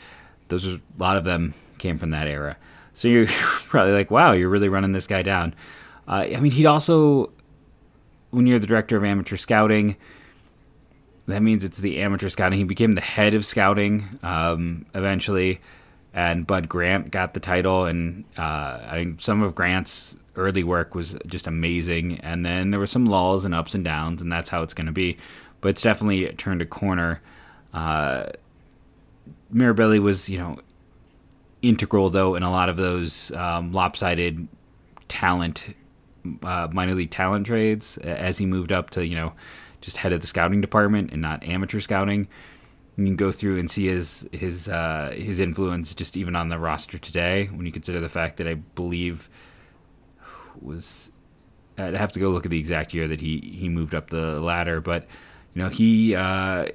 Those 0.48 0.66
are, 0.66 0.76
a 0.76 0.82
lot 0.98 1.18
of 1.18 1.24
them 1.24 1.54
came 1.78 1.98
from 1.98 2.10
that 2.12 2.28
era. 2.28 2.58
So 2.94 3.08
you're 3.08 3.28
probably 3.68 3.94
like, 3.94 4.12
wow, 4.12 4.32
you're 4.32 4.50
really 4.50 4.70
running 4.70 4.92
this 4.92 5.08
guy 5.08 5.22
down. 5.22 5.54
Uh, 6.08 6.26
I 6.36 6.40
mean, 6.40 6.52
he'd 6.52 6.66
also, 6.66 7.32
when 8.32 8.48
you're 8.48 8.58
the 8.58 8.66
director 8.66 8.98
of 8.98 9.04
amateur 9.04 9.38
scouting, 9.38 9.96
that 11.30 11.42
means 11.42 11.64
it's 11.64 11.80
the 11.80 12.02
amateur 12.02 12.30
scouting. 12.30 12.60
He 12.60 12.66
became 12.66 12.94
the 12.94 13.02
head 13.02 13.34
of 13.34 13.46
scouting 13.46 14.20
um, 14.24 14.86
eventually 14.94 15.62
and 16.14 16.48
Brad 16.48 16.68
Grant 16.68 17.12
got 17.12 17.34
the 17.34 17.40
title, 17.40 17.86
and 17.86 18.26
uh, 18.38 18.42
I 18.42 19.14
some 19.20 19.44
of 19.44 19.56
Grant's 19.56 20.16
early 20.36 20.64
work 20.64 20.96
was 20.96 21.16
just 21.28 21.48
amazing, 21.48 22.20
and 22.22 22.46
then 22.46 22.72
there 22.72 22.80
were 22.80 22.88
some 22.88 23.06
lulls 23.06 23.46
and 23.46 23.54
ups 23.54 23.76
and 23.76 23.84
downs, 23.84 24.22
and 24.22 24.32
that's 24.32 24.50
how 24.50 24.64
it's 24.64 24.74
going 24.74 24.88
to 24.88 24.94
be. 24.94 25.18
But 25.62 25.70
it's 25.70 25.82
definitely 25.82 26.28
turned 26.34 26.62
a 26.62 26.66
corner. 26.66 27.22
Uh, 27.74 28.28
Mirabelli 29.54 30.00
was, 30.00 30.30
you 30.30 30.38
know, 30.38 30.60
integral 31.62 32.10
though 32.10 32.36
in 32.36 32.44
a 32.44 32.52
lot 32.52 32.70
of 32.70 32.78
those 32.78 33.32
um, 33.34 33.72
lopsided 33.72 34.48
talent, 35.08 35.76
uh, 36.44 36.70
minor 36.72 36.96
league 36.96 37.12
talent 37.12 37.46
trades 37.48 37.98
as 37.98 38.38
he 38.38 38.46
moved 38.46 38.72
up 38.72 38.90
to, 38.92 39.06
you 39.06 39.16
know, 39.16 39.34
just 39.82 39.98
head 39.98 40.14
of 40.14 40.22
the 40.22 40.28
scouting 40.28 40.62
department 40.62 41.12
and 41.12 41.22
not 41.22 41.44
amateur 41.44 41.80
scouting 41.80 42.28
you 43.00 43.06
can 43.06 43.16
go 43.16 43.32
through 43.32 43.58
and 43.58 43.72
see 43.72 43.88
his 43.88 44.28
his 44.32 44.68
uh, 44.68 45.14
his 45.16 45.40
influence 45.40 45.96
just 45.96 46.18
even 46.18 46.36
on 46.36 46.50
the 46.50 46.60
roster 46.60 46.98
today. 46.98 47.46
When 47.46 47.66
you 47.66 47.72
consider 47.72 48.00
the 48.00 48.10
fact 48.10 48.38
that 48.38 48.48
I 48.48 48.56
believe 48.56 49.30
was 50.60 51.12
I'd 51.78 51.94
have 51.94 52.12
to 52.14 52.20
go 52.20 52.30
look 52.30 52.46
at 52.46 52.52
the 52.52 52.60
exact 52.60 52.94
year 52.94 53.08
that 53.08 53.22
he 53.22 53.40
he 53.40 53.70
moved 53.70 53.96
up 53.96 54.10
the 54.10 54.40
ladder, 54.42 54.82
but 54.82 55.08
you 55.54 55.62
know 55.62 55.70
he 55.70 56.14
uh, 56.14 56.68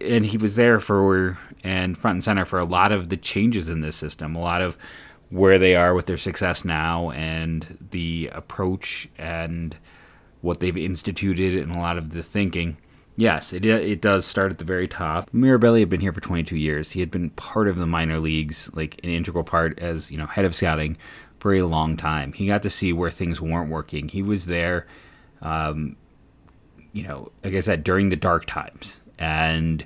and 0.00 0.26
he 0.26 0.36
was 0.36 0.56
there 0.56 0.80
for 0.80 1.38
and 1.62 1.96
front 1.96 2.16
and 2.16 2.24
center 2.24 2.44
for 2.44 2.58
a 2.58 2.64
lot 2.64 2.90
of 2.90 3.08
the 3.08 3.16
changes 3.16 3.68
in 3.68 3.80
this 3.80 3.96
system, 3.96 4.34
a 4.34 4.40
lot 4.40 4.60
of 4.60 4.76
where 5.30 5.58
they 5.58 5.76
are 5.76 5.94
with 5.94 6.06
their 6.06 6.16
success 6.16 6.64
now 6.64 7.10
and 7.10 7.86
the 7.90 8.30
approach 8.32 9.08
and 9.18 9.76
what 10.40 10.60
they've 10.60 10.76
instituted 10.76 11.56
and 11.56 11.74
a 11.74 11.78
lot 11.78 11.98
of 11.98 12.10
the 12.10 12.22
thinking. 12.22 12.76
Yes, 13.16 13.52
it 13.52 13.64
it 13.64 14.00
does 14.00 14.24
start 14.24 14.52
at 14.52 14.58
the 14.58 14.64
very 14.64 14.86
top. 14.86 15.30
Mirabelli 15.32 15.80
had 15.80 15.88
been 15.88 16.00
here 16.00 16.12
for 16.12 16.20
22 16.20 16.56
years. 16.56 16.92
He 16.92 17.00
had 17.00 17.10
been 17.10 17.30
part 17.30 17.66
of 17.66 17.76
the 17.76 17.86
minor 17.86 18.20
leagues, 18.20 18.70
like 18.74 19.00
an 19.02 19.10
integral 19.10 19.42
part 19.42 19.78
as 19.80 20.10
you 20.12 20.16
know 20.16 20.26
head 20.26 20.44
of 20.44 20.54
scouting 20.54 20.96
for 21.40 21.52
a 21.52 21.62
long 21.62 21.96
time. 21.96 22.32
He 22.32 22.46
got 22.46 22.62
to 22.62 22.70
see 22.70 22.92
where 22.92 23.10
things 23.10 23.40
weren't 23.40 23.70
working. 23.70 24.08
He 24.08 24.22
was 24.22 24.46
there, 24.46 24.86
um, 25.42 25.96
you 26.92 27.02
know, 27.02 27.32
like 27.42 27.54
I 27.54 27.60
said, 27.60 27.82
during 27.82 28.10
the 28.10 28.16
dark 28.16 28.46
times, 28.46 29.00
and 29.18 29.84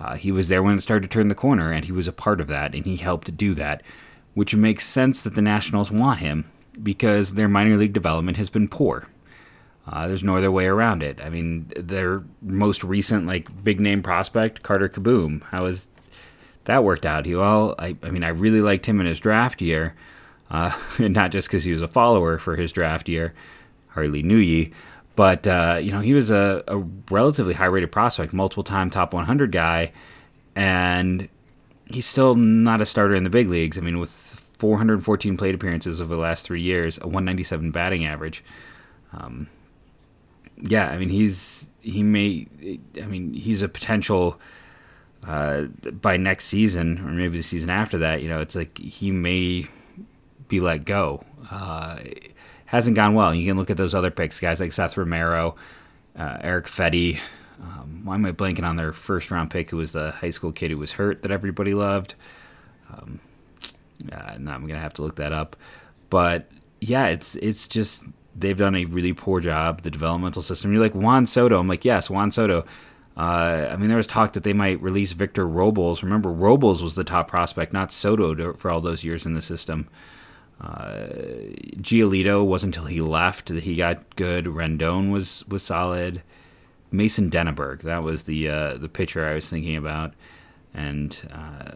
uh, 0.00 0.16
he 0.16 0.32
was 0.32 0.48
there 0.48 0.62
when 0.62 0.76
it 0.76 0.80
started 0.80 1.08
to 1.08 1.12
turn 1.12 1.28
the 1.28 1.34
corner, 1.36 1.70
and 1.70 1.84
he 1.84 1.92
was 1.92 2.08
a 2.08 2.12
part 2.12 2.40
of 2.40 2.48
that, 2.48 2.74
and 2.74 2.84
he 2.84 2.96
helped 2.96 3.36
do 3.36 3.54
that, 3.54 3.82
which 4.34 4.54
makes 4.54 4.84
sense 4.84 5.22
that 5.22 5.36
the 5.36 5.42
Nationals 5.42 5.92
want 5.92 6.18
him 6.18 6.50
because 6.82 7.34
their 7.34 7.48
minor 7.48 7.76
league 7.76 7.92
development 7.92 8.36
has 8.36 8.50
been 8.50 8.66
poor. 8.66 9.06
Uh, 9.86 10.08
there's 10.08 10.24
no 10.24 10.36
other 10.36 10.50
way 10.50 10.66
around 10.66 11.02
it. 11.02 11.20
I 11.22 11.28
mean, 11.28 11.70
their 11.76 12.22
most 12.40 12.82
recent 12.82 13.26
like 13.26 13.62
big 13.62 13.80
name 13.80 14.02
prospect, 14.02 14.62
Carter 14.62 14.88
Kieboom. 14.88 15.42
How 15.44 15.66
has 15.66 15.88
that 16.64 16.84
worked 16.84 17.04
out? 17.04 17.26
He 17.26 17.34
well, 17.34 17.74
I, 17.78 17.96
I 18.02 18.10
mean, 18.10 18.24
I 18.24 18.28
really 18.28 18.62
liked 18.62 18.86
him 18.86 19.00
in 19.00 19.06
his 19.06 19.20
draft 19.20 19.60
year, 19.60 19.94
uh, 20.50 20.72
and 20.98 21.12
not 21.12 21.32
just 21.32 21.48
because 21.48 21.64
he 21.64 21.72
was 21.72 21.82
a 21.82 21.88
follower 21.88 22.38
for 22.38 22.56
his 22.56 22.72
draft 22.72 23.08
year. 23.08 23.34
Hardly 23.88 24.22
knew 24.22 24.38
ye, 24.38 24.72
but 25.16 25.46
uh, 25.46 25.78
you 25.80 25.92
know, 25.92 26.00
he 26.00 26.14
was 26.14 26.30
a, 26.30 26.64
a 26.66 26.78
relatively 27.10 27.54
high 27.54 27.66
rated 27.66 27.92
prospect, 27.92 28.32
multiple 28.32 28.64
time 28.64 28.90
top 28.90 29.12
100 29.12 29.52
guy, 29.52 29.92
and 30.56 31.28
he's 31.86 32.06
still 32.06 32.34
not 32.34 32.80
a 32.80 32.86
starter 32.86 33.14
in 33.14 33.24
the 33.24 33.30
big 33.30 33.48
leagues. 33.48 33.78
I 33.78 33.82
mean, 33.82 33.98
with 34.00 34.10
414 34.58 35.36
plate 35.36 35.54
appearances 35.54 36.00
over 36.00 36.14
the 36.14 36.20
last 36.20 36.44
three 36.44 36.62
years, 36.62 36.96
a 36.98 37.06
197 37.06 37.70
batting 37.70 38.06
average. 38.06 38.42
Um, 39.12 39.48
yeah, 40.60 40.88
I 40.88 40.98
mean 40.98 41.08
he's 41.08 41.70
he 41.80 42.02
may 42.02 42.46
I 43.00 43.06
mean 43.06 43.34
he's 43.34 43.62
a 43.62 43.68
potential 43.68 44.40
uh, 45.26 45.62
by 45.62 46.16
next 46.16 46.46
season 46.46 46.98
or 46.98 47.10
maybe 47.10 47.38
the 47.38 47.42
season 47.42 47.70
after 47.70 47.98
that. 47.98 48.22
You 48.22 48.28
know, 48.28 48.40
it's 48.40 48.54
like 48.54 48.76
he 48.78 49.10
may 49.10 49.66
be 50.48 50.60
let 50.60 50.84
go. 50.84 51.24
Uh, 51.50 51.98
hasn't 52.66 52.96
gone 52.96 53.14
well. 53.14 53.34
You 53.34 53.48
can 53.48 53.56
look 53.56 53.70
at 53.70 53.76
those 53.76 53.94
other 53.94 54.10
picks, 54.10 54.40
guys 54.40 54.60
like 54.60 54.72
Seth 54.72 54.96
Romero, 54.96 55.56
uh, 56.18 56.38
Erick 56.40 56.66
Fedde. 56.66 57.18
Um, 57.60 58.02
why 58.04 58.14
am 58.14 58.26
I 58.26 58.32
blanking 58.32 58.64
on 58.64 58.76
their 58.76 58.92
first 58.92 59.30
round 59.30 59.50
pick, 59.50 59.70
who 59.70 59.76
was 59.76 59.92
the 59.92 60.10
high 60.10 60.30
school 60.30 60.52
kid 60.52 60.70
who 60.70 60.78
was 60.78 60.92
hurt 60.92 61.22
that 61.22 61.30
everybody 61.30 61.72
loved? 61.74 62.14
Um, 62.92 63.20
uh, 64.12 64.36
now 64.38 64.54
I'm 64.54 64.66
gonna 64.66 64.80
have 64.80 64.94
to 64.94 65.02
look 65.02 65.16
that 65.16 65.32
up. 65.32 65.56
But 66.10 66.50
yeah, 66.80 67.06
it's 67.06 67.36
it's 67.36 67.68
just 67.68 68.04
they've 68.36 68.56
done 68.56 68.74
a 68.74 68.84
really 68.84 69.12
poor 69.12 69.40
job. 69.40 69.82
The 69.82 69.90
developmental 69.90 70.42
system. 70.42 70.72
You're 70.72 70.82
like 70.82 70.94
Juan 70.94 71.26
Soto. 71.26 71.58
I'm 71.58 71.68
like, 71.68 71.84
yes, 71.84 72.10
Juan 72.10 72.30
Soto. 72.30 72.64
Uh, 73.16 73.68
I 73.70 73.76
mean, 73.76 73.88
there 73.88 73.96
was 73.96 74.08
talk 74.08 74.32
that 74.32 74.42
they 74.42 74.52
might 74.52 74.82
release 74.82 75.12
Victor 75.12 75.46
Robles. 75.46 76.02
Remember, 76.02 76.32
Robles 76.32 76.82
was 76.82 76.96
the 76.96 77.04
top 77.04 77.28
prospect, 77.28 77.72
not 77.72 77.92
Soto, 77.92 78.34
to, 78.34 78.54
for 78.54 78.70
all 78.70 78.80
those 78.80 79.04
years 79.04 79.24
in 79.24 79.34
the 79.34 79.42
system. 79.42 79.88
Uh, 80.60 81.06
Giolito 81.76 82.44
wasn't 82.44 82.76
until 82.76 82.88
he 82.88 83.00
left 83.00 83.46
that 83.46 83.64
he 83.64 83.76
got 83.76 84.16
good. 84.16 84.46
Rendon 84.46 85.10
was 85.10 85.46
was 85.48 85.62
solid. 85.62 86.22
Mason 86.90 87.28
Denaburg, 87.28 87.82
that 87.82 88.02
was 88.02 88.22
the 88.24 88.48
uh, 88.48 88.76
the 88.78 88.88
pitcher 88.88 89.26
I 89.26 89.34
was 89.34 89.48
thinking 89.48 89.76
about, 89.76 90.14
and 90.72 91.28
uh, 91.32 91.72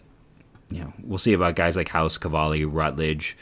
you 0.70 0.80
know 0.80 0.92
we'll 1.02 1.18
see 1.18 1.32
about 1.32 1.56
guys 1.56 1.76
like 1.76 1.88
House, 1.88 2.16
Cavalli, 2.18 2.64
Rutledge. 2.64 3.36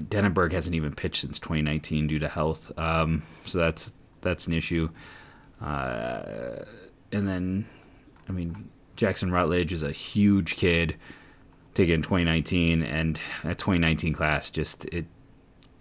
Denaburg 0.00 0.52
hasn't 0.52 0.74
even 0.74 0.94
pitched 0.94 1.22
since 1.22 1.38
2019 1.38 2.06
due 2.06 2.18
to 2.18 2.28
health, 2.28 2.76
um, 2.78 3.22
so 3.44 3.58
that's 3.58 3.92
that's 4.20 4.46
an 4.46 4.52
issue. 4.52 4.88
Uh, 5.60 6.64
and 7.12 7.28
then, 7.28 7.66
I 8.28 8.32
mean, 8.32 8.70
Jackson 8.96 9.30
Rutledge 9.30 9.72
is 9.72 9.82
a 9.82 9.92
huge 9.92 10.56
kid 10.56 10.96
taken 11.74 11.96
in 11.96 12.02
2019, 12.02 12.82
and 12.82 13.20
that 13.44 13.58
2019 13.58 14.12
class 14.12 14.50
just 14.50 14.84
it 14.86 15.06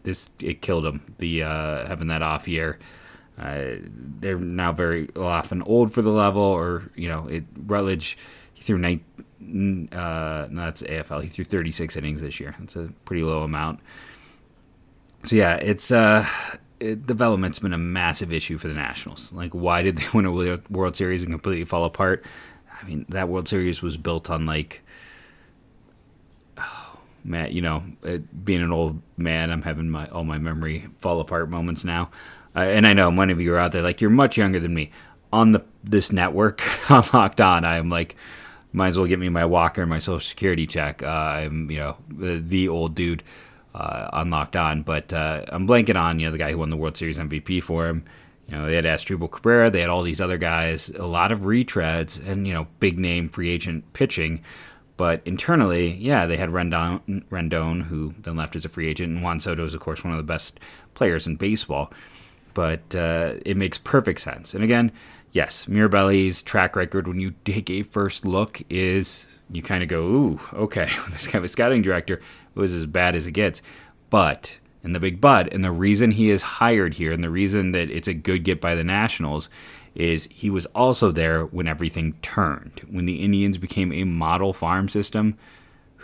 this 0.04 0.30
it 0.40 0.62
killed 0.62 0.86
him. 0.86 1.14
The 1.18 1.44
uh, 1.44 1.88
having 1.88 2.08
that 2.08 2.22
off 2.22 2.48
year. 2.48 2.80
Uh, 3.38 3.78
they're 4.20 4.38
now 4.38 4.74
very 4.74 5.08
often 5.16 5.62
old 5.62 5.94
for 5.94 6.02
the 6.02 6.10
level, 6.10 6.42
or 6.42 6.92
you 6.96 7.08
know, 7.08 7.26
it 7.28 7.46
Rutledge 7.66 8.18
he 8.54 8.64
threw 8.64 8.78
nine, 8.78 9.02
uh, 9.94 10.48
no, 10.52 10.66
that's 10.66 10.82
AFL. 10.82 11.24
He 11.24 11.30
threw 11.30 11.46
36 11.46 11.96
innings 11.96 12.22
this 12.22 12.42
year. 12.42 12.56
That's 12.60 12.76
a 12.76 12.90
pretty 13.06 13.24
low 13.24 13.44
amount 13.44 13.80
so 15.24 15.36
yeah, 15.36 15.56
it's 15.56 15.92
uh, 15.92 16.28
it, 16.80 17.06
development's 17.06 17.60
been 17.60 17.74
a 17.74 17.78
massive 17.78 18.32
issue 18.32 18.58
for 18.58 18.68
the 18.68 18.74
Nationals. 18.74 19.32
Like, 19.34 19.54
why 19.54 19.84
did 19.84 19.98
they 19.98 20.06
win 20.14 20.26
a 20.26 20.62
World 20.70 20.96
Series 20.96 21.24
and 21.24 21.32
completely 21.32 21.66
fall 21.66 21.86
apart? 21.86 22.24
I 22.82 22.86
mean, 22.86 23.06
that 23.10 23.28
World 23.30 23.48
Series 23.48 23.82
was 23.82 23.98
built 23.98 24.30
on 24.30 24.46
like, 24.46 24.82
oh, 26.58 27.00
man, 27.24 27.52
you 27.52 27.62
know, 27.62 27.84
it, 28.04 28.46
being 28.46 28.62
an 28.62 28.72
old 28.72 29.02
man, 29.18 29.52
I'm 29.52 29.64
having 29.64 29.90
my 29.90 30.08
all 30.08 30.24
my 30.24 30.38
memory 30.38 30.88
fall 31.00 31.20
apart 31.20 31.50
moments 31.50 31.84
now. 31.84 32.10
Uh, 32.56 32.62
and 32.62 32.88
I 32.88 32.94
know 32.94 33.12
many 33.12 33.34
of 33.34 33.40
you 33.40 33.54
are 33.54 33.60
out 33.60 33.74
there 33.74 33.84
like 33.84 34.02
you're 34.02 34.10
much 34.10 34.38
younger 34.38 34.60
than 34.60 34.74
me. 34.74 34.92
On 35.32 35.52
the 35.52 35.64
this 35.84 36.12
network 36.12 36.64
on 36.90 37.04
Locked 37.14 37.40
On, 37.40 37.64
I 37.64 37.78
am 37.78 37.90
like, 37.90 38.16
might 38.74 38.88
as 38.88 38.98
well 38.98 39.06
get 39.06 39.20
me 39.20 39.30
my 39.30 39.46
walker 39.46 39.82
and 39.82 39.90
my 39.90 40.00
social 40.00 40.20
security 40.20 40.66
check. 40.66 41.04
Uh, 41.04 41.08
I'm 41.08 41.70
you 41.70 41.78
know 41.78 41.98
the, 42.08 42.40
the 42.40 42.68
old 42.68 42.96
dude 42.96 43.22
uh, 43.74 44.10
on 44.12 44.30
Locked 44.30 44.56
On. 44.56 44.82
But 44.82 45.14
uh, 45.14 45.46
I'm 45.50 45.68
blanking 45.68 46.00
on 46.00 46.20
you 46.20 46.26
know 46.26 46.32
the 46.32 46.38
guy 46.38 46.52
who 46.52 46.58
won 46.58 46.70
the 46.70 46.78
World 46.78 46.98
Series 46.98 47.18
MVP 47.18 47.64
for 47.64 47.88
him. 47.88 48.04
You 48.48 48.58
know 48.58 48.66
they 48.66 48.76
had 48.76 48.86
Asdrubal 48.86 49.32
Cabrera, 49.32 49.70
they 49.70 49.82
had 49.82 49.90
all 49.90 50.02
these 50.02 50.22
other 50.22 50.38
guys, 50.38 50.90
a 50.90 51.06
lot 51.06 51.32
of 51.32 51.42
retreads, 51.42 52.26
and 52.26 52.48
you 52.48 52.54
know 52.54 52.68
big 52.80 53.00
name 53.00 53.30
free 53.30 53.50
agent 53.50 53.92
pitching. 53.94 54.42
But 54.98 55.22
internally, 55.24 55.94
yeah, 55.94 56.26
they 56.26 56.36
had 56.36 56.50
Rendon, 56.50 57.24
Rendon, 57.30 57.84
who 57.84 58.14
then 58.20 58.36
left 58.36 58.58
as 58.58 58.66
a 58.66 58.70
free 58.70 58.88
agent, 58.88 59.14
and 59.14 59.24
Juan 59.24 59.40
Soto 59.40 59.64
is 59.64 59.74
of 59.74 59.80
course 59.80 60.04
one 60.04 60.12
of 60.12 60.18
the 60.18 60.24
best 60.24 60.60
players 60.94 61.26
in 61.26 61.36
baseball. 61.36 61.94
But 62.54 62.96
uh, 62.96 63.36
it 63.46 63.56
makes 63.56 63.78
perfect 63.78 64.20
sense. 64.20 64.54
And 64.54 64.64
again, 64.64 64.92
yes, 65.32 65.68
Mirabelli's 65.68 66.42
track 66.42 66.76
record 66.76 67.08
when 67.08 67.20
you 67.20 67.34
take 67.46 67.70
a 67.70 67.84
first 67.84 68.26
look 68.26 68.62
is 68.70 69.28
you 69.52 69.62
kind 69.62 69.84
of 69.84 69.90
go, 69.90 70.02
ooh, 70.02 70.40
okay, 70.54 70.90
this 71.12 71.28
guy 71.28 71.40
was 71.40 71.52
scouting 71.52 71.82
director 71.82 72.20
was 72.56 72.74
as 72.74 72.86
bad 72.86 73.16
as 73.16 73.28
it 73.28 73.32
gets. 73.32 73.62
But 74.10 74.60
and 74.84 74.96
the 74.96 75.00
big 75.00 75.20
but, 75.20 75.54
and 75.54 75.64
the 75.64 75.72
reason 75.72 76.12
he 76.12 76.30
is 76.30 76.42
hired 76.42 76.96
here, 76.96 77.12
and 77.12 77.24
the 77.24 77.30
reason 77.30 77.74
that 77.74 77.90
it's 77.92 78.08
a 78.08 78.14
good 78.14 78.44
get 78.44 78.62
by 78.62 78.76
the 78.76 78.84
Nationals, 78.84 79.50
is 79.94 80.30
he 80.32 80.50
was 80.50 80.66
also 80.68 81.12
there 81.12 81.46
when 81.46 81.68
everything 81.68 82.14
turned, 82.22 82.82
when 82.90 83.06
the 83.06 83.22
Indians 83.22 83.58
became 83.58 83.92
a 83.92 84.06
model 84.06 84.54
farm 84.54 84.88
system. 84.88 85.38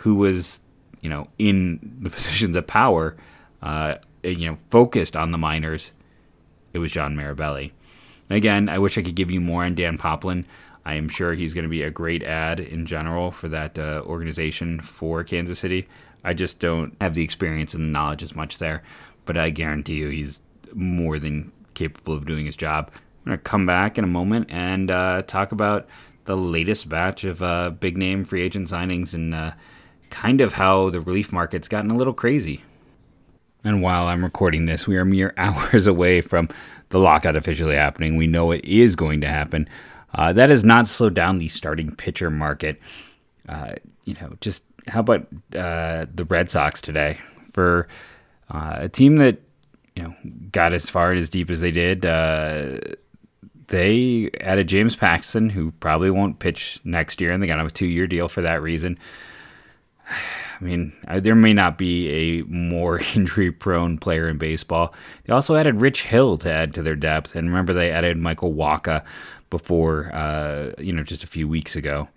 Who 0.00 0.16
was, 0.16 0.60
you 1.00 1.08
know, 1.08 1.28
in 1.38 1.98
the 2.02 2.10
positions 2.16 2.54
of 2.54 2.66
power, 2.66 3.16
uh, 3.62 3.94
you 4.22 4.50
know, 4.50 4.56
focused 4.68 5.16
on 5.16 5.30
the 5.30 5.38
minors. 5.38 5.92
It 6.74 6.78
was 6.78 6.92
John 6.92 7.16
Mirabelli. 7.16 7.70
And 8.28 8.36
again, 8.36 8.68
I 8.68 8.78
wish 8.78 8.98
I 8.98 9.02
could 9.02 9.14
give 9.14 9.30
you 9.30 9.40
more 9.40 9.64
on 9.64 9.74
Dan 9.74 9.96
Poplin. 9.96 10.44
I 10.86 10.94
am 10.94 11.08
sure 11.08 11.34
he's 11.34 11.52
going 11.52 11.64
to 11.64 11.68
be 11.68 11.82
a 11.82 11.90
great 11.90 12.22
ad 12.22 12.60
in 12.60 12.86
general 12.86 13.32
for 13.32 13.48
that 13.48 13.76
uh, 13.76 14.02
organization 14.06 14.80
for 14.80 15.24
Kansas 15.24 15.58
City. 15.58 15.88
I 16.22 16.32
just 16.32 16.60
don't 16.60 16.96
have 17.00 17.14
the 17.14 17.24
experience 17.24 17.74
and 17.74 17.82
the 17.82 17.90
knowledge 17.90 18.22
as 18.22 18.36
much 18.36 18.58
there, 18.58 18.84
but 19.24 19.36
I 19.36 19.50
guarantee 19.50 19.96
you 19.96 20.10
he's 20.10 20.40
more 20.74 21.18
than 21.18 21.50
capable 21.74 22.14
of 22.14 22.24
doing 22.24 22.46
his 22.46 22.54
job. 22.54 22.92
I'm 22.94 23.30
going 23.30 23.38
to 23.38 23.42
come 23.42 23.66
back 23.66 23.98
in 23.98 24.04
a 24.04 24.06
moment 24.06 24.46
and 24.48 24.88
uh, 24.88 25.22
talk 25.22 25.50
about 25.50 25.88
the 26.26 26.36
latest 26.36 26.88
batch 26.88 27.24
of 27.24 27.42
uh, 27.42 27.70
big 27.70 27.96
name 27.96 28.24
free 28.24 28.42
agent 28.42 28.68
signings 28.68 29.12
and 29.12 29.34
uh, 29.34 29.52
kind 30.10 30.40
of 30.40 30.52
how 30.52 30.90
the 30.90 31.00
relief 31.00 31.32
market's 31.32 31.66
gotten 31.66 31.90
a 31.90 31.96
little 31.96 32.14
crazy. 32.14 32.62
And 33.64 33.82
while 33.82 34.06
I'm 34.06 34.22
recording 34.22 34.66
this, 34.66 34.86
we 34.86 34.96
are 34.98 35.04
mere 35.04 35.34
hours 35.36 35.88
away 35.88 36.20
from 36.20 36.48
the 36.90 37.00
lockout 37.00 37.34
officially 37.34 37.74
happening. 37.74 38.16
We 38.16 38.28
know 38.28 38.52
it 38.52 38.64
is 38.64 38.94
going 38.94 39.20
to 39.22 39.28
happen. 39.28 39.68
Uh, 40.14 40.32
that 40.32 40.50
has 40.50 40.64
not 40.64 40.86
slowed 40.86 41.14
down 41.14 41.38
the 41.38 41.48
starting 41.48 41.94
pitcher 41.94 42.30
market. 42.30 42.80
Uh, 43.48 43.74
you 44.04 44.14
know, 44.20 44.32
just 44.40 44.64
how 44.88 45.00
about 45.00 45.26
uh, 45.54 46.06
the 46.14 46.26
Red 46.28 46.48
Sox 46.48 46.80
today 46.80 47.18
for 47.52 47.88
uh, 48.50 48.76
a 48.80 48.88
team 48.88 49.16
that 49.16 49.38
you 49.94 50.02
know 50.02 50.14
got 50.52 50.72
as 50.72 50.88
far 50.88 51.10
and 51.10 51.18
as 51.18 51.30
deep 51.30 51.50
as 51.50 51.60
they 51.60 51.70
did? 51.70 52.06
Uh, 52.06 52.78
they 53.68 54.30
added 54.40 54.68
James 54.68 54.94
Paxton, 54.94 55.50
who 55.50 55.72
probably 55.72 56.10
won't 56.10 56.38
pitch 56.38 56.80
next 56.84 57.20
year, 57.20 57.32
and 57.32 57.42
they 57.42 57.46
got 57.46 57.58
him 57.58 57.66
a 57.66 57.70
two-year 57.70 58.06
deal 58.06 58.28
for 58.28 58.42
that 58.42 58.62
reason. 58.62 58.98
I 60.58 60.64
mean, 60.64 60.94
there 61.06 61.34
may 61.34 61.52
not 61.52 61.76
be 61.76 62.08
a 62.08 62.42
more 62.44 62.98
injury-prone 63.14 63.98
player 63.98 64.26
in 64.26 64.38
baseball. 64.38 64.94
They 65.24 65.32
also 65.34 65.54
added 65.54 65.82
Rich 65.82 66.04
Hill 66.04 66.38
to 66.38 66.50
add 66.50 66.72
to 66.74 66.82
their 66.82 66.96
depth, 66.96 67.34
and 67.34 67.48
remember 67.48 67.74
they 67.74 67.90
added 67.90 68.16
Michael 68.16 68.54
Wacha 68.54 69.04
before, 69.56 70.10
uh, 70.12 70.72
you 70.78 70.92
know, 70.92 71.02
just 71.02 71.24
a 71.24 71.26
few 71.26 71.48
weeks 71.48 71.76
ago. 71.76 72.08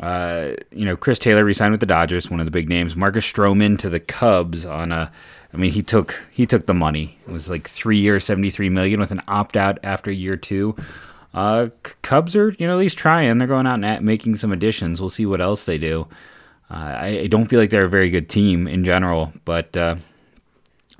Uh, 0.00 0.52
you 0.72 0.84
know, 0.84 0.96
Chris 0.96 1.18
Taylor 1.18 1.44
resigned 1.44 1.70
with 1.70 1.80
the 1.80 1.86
Dodgers, 1.86 2.30
one 2.30 2.40
of 2.40 2.46
the 2.46 2.52
big 2.52 2.68
names. 2.68 2.96
Marcus 2.96 3.24
Stroman 3.24 3.78
to 3.78 3.88
the 3.88 4.00
Cubs 4.00 4.66
on 4.66 4.92
a. 4.92 5.10
I 5.52 5.56
mean, 5.56 5.70
he 5.70 5.82
took 5.82 6.20
he 6.32 6.46
took 6.46 6.66
the 6.66 6.74
money. 6.74 7.16
It 7.26 7.32
was 7.32 7.48
like 7.48 7.68
three 7.68 7.98
years, 7.98 8.24
seventy 8.24 8.50
three 8.50 8.68
million 8.68 8.98
with 9.00 9.12
an 9.12 9.22
opt 9.28 9.56
out 9.56 9.78
after 9.84 10.10
year 10.10 10.36
two. 10.36 10.76
Uh, 11.32 11.68
Cubs 12.02 12.34
are 12.34 12.50
you 12.58 12.66
know 12.66 12.74
at 12.74 12.78
least 12.78 12.98
trying. 12.98 13.38
They're 13.38 13.48
going 13.48 13.66
out 13.66 13.82
and 13.82 14.04
making 14.04 14.36
some 14.36 14.52
additions. 14.52 15.00
We'll 15.00 15.10
see 15.10 15.26
what 15.26 15.40
else 15.40 15.64
they 15.64 15.78
do. 15.78 16.08
Uh, 16.70 16.74
I, 16.74 17.06
I, 17.20 17.26
don't 17.26 17.46
feel 17.46 17.60
like 17.60 17.70
they're 17.70 17.84
a 17.84 17.90
very 17.90 18.08
good 18.10 18.28
team 18.28 18.66
in 18.66 18.84
general, 18.84 19.32
but 19.44 19.76
uh, 19.76 19.96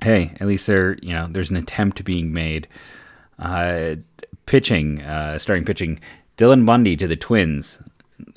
hey, 0.01 0.37
at 0.39 0.47
least 0.47 0.67
they're 0.67 0.97
you 1.01 1.11
know 1.11 1.27
there's 1.29 1.49
an 1.51 1.57
attempt 1.57 2.03
being 2.05 2.31
made. 2.31 2.67
Pitching, 4.45 5.01
uh, 5.01 5.37
starting 5.37 5.65
pitching, 5.65 5.99
Dylan 6.37 6.65
Bundy 6.65 6.95
to 6.97 7.07
the 7.07 7.15
Twins. 7.15 7.79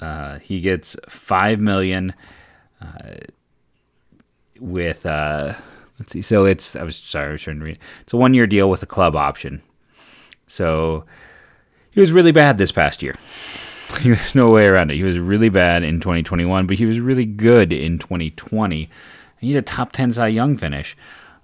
Uh, 0.00 0.38
he 0.38 0.60
gets 0.60 0.96
five 1.08 1.60
million 1.60 2.14
uh, 2.80 3.14
with 4.58 5.06
uh, 5.06 5.54
let's 5.98 6.12
see. 6.12 6.22
So 6.22 6.44
it's 6.44 6.76
I 6.76 6.82
was 6.82 6.96
sorry 6.96 7.28
I 7.28 7.32
was 7.32 7.42
trying 7.42 7.58
to 7.58 7.64
read. 7.64 7.78
It's 8.02 8.12
a 8.12 8.16
one 8.16 8.34
year 8.34 8.46
deal 8.46 8.70
with 8.70 8.82
a 8.82 8.86
club 8.86 9.16
option. 9.16 9.62
So 10.46 11.04
he 11.90 12.00
was 12.00 12.12
really 12.12 12.32
bad 12.32 12.58
this 12.58 12.72
past 12.72 13.02
year. 13.02 13.16
There's 14.02 14.34
no 14.34 14.50
way 14.50 14.66
around 14.66 14.90
it. 14.90 14.96
He 14.96 15.02
was 15.02 15.18
really 15.18 15.48
bad 15.48 15.82
in 15.82 16.00
2021, 16.00 16.66
but 16.66 16.76
he 16.76 16.86
was 16.86 17.00
really 17.00 17.24
good 17.24 17.72
in 17.72 17.98
2020. 17.98 18.88
He 19.38 19.52
had 19.52 19.62
a 19.62 19.66
top 19.66 19.92
10 19.92 20.12
Cy 20.12 20.28
Young 20.28 20.56
finish. 20.56 20.96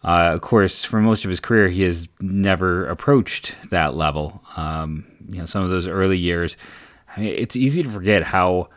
Uh, 0.04 0.32
of 0.34 0.42
course, 0.42 0.84
for 0.84 1.00
most 1.00 1.24
of 1.24 1.30
his 1.30 1.40
career, 1.40 1.68
he 1.68 1.82
has 1.82 2.06
never 2.20 2.86
approached 2.86 3.56
that 3.70 3.94
level. 3.94 4.42
Um, 4.56 5.06
you 5.28 5.38
know, 5.38 5.46
some 5.46 5.64
of 5.64 5.70
those 5.70 5.88
early 5.88 6.18
years, 6.18 6.58
I 7.16 7.20
mean, 7.20 7.34
it's 7.36 7.56
easy 7.56 7.82
to 7.82 7.88
forget 7.88 8.22
how 8.22 8.68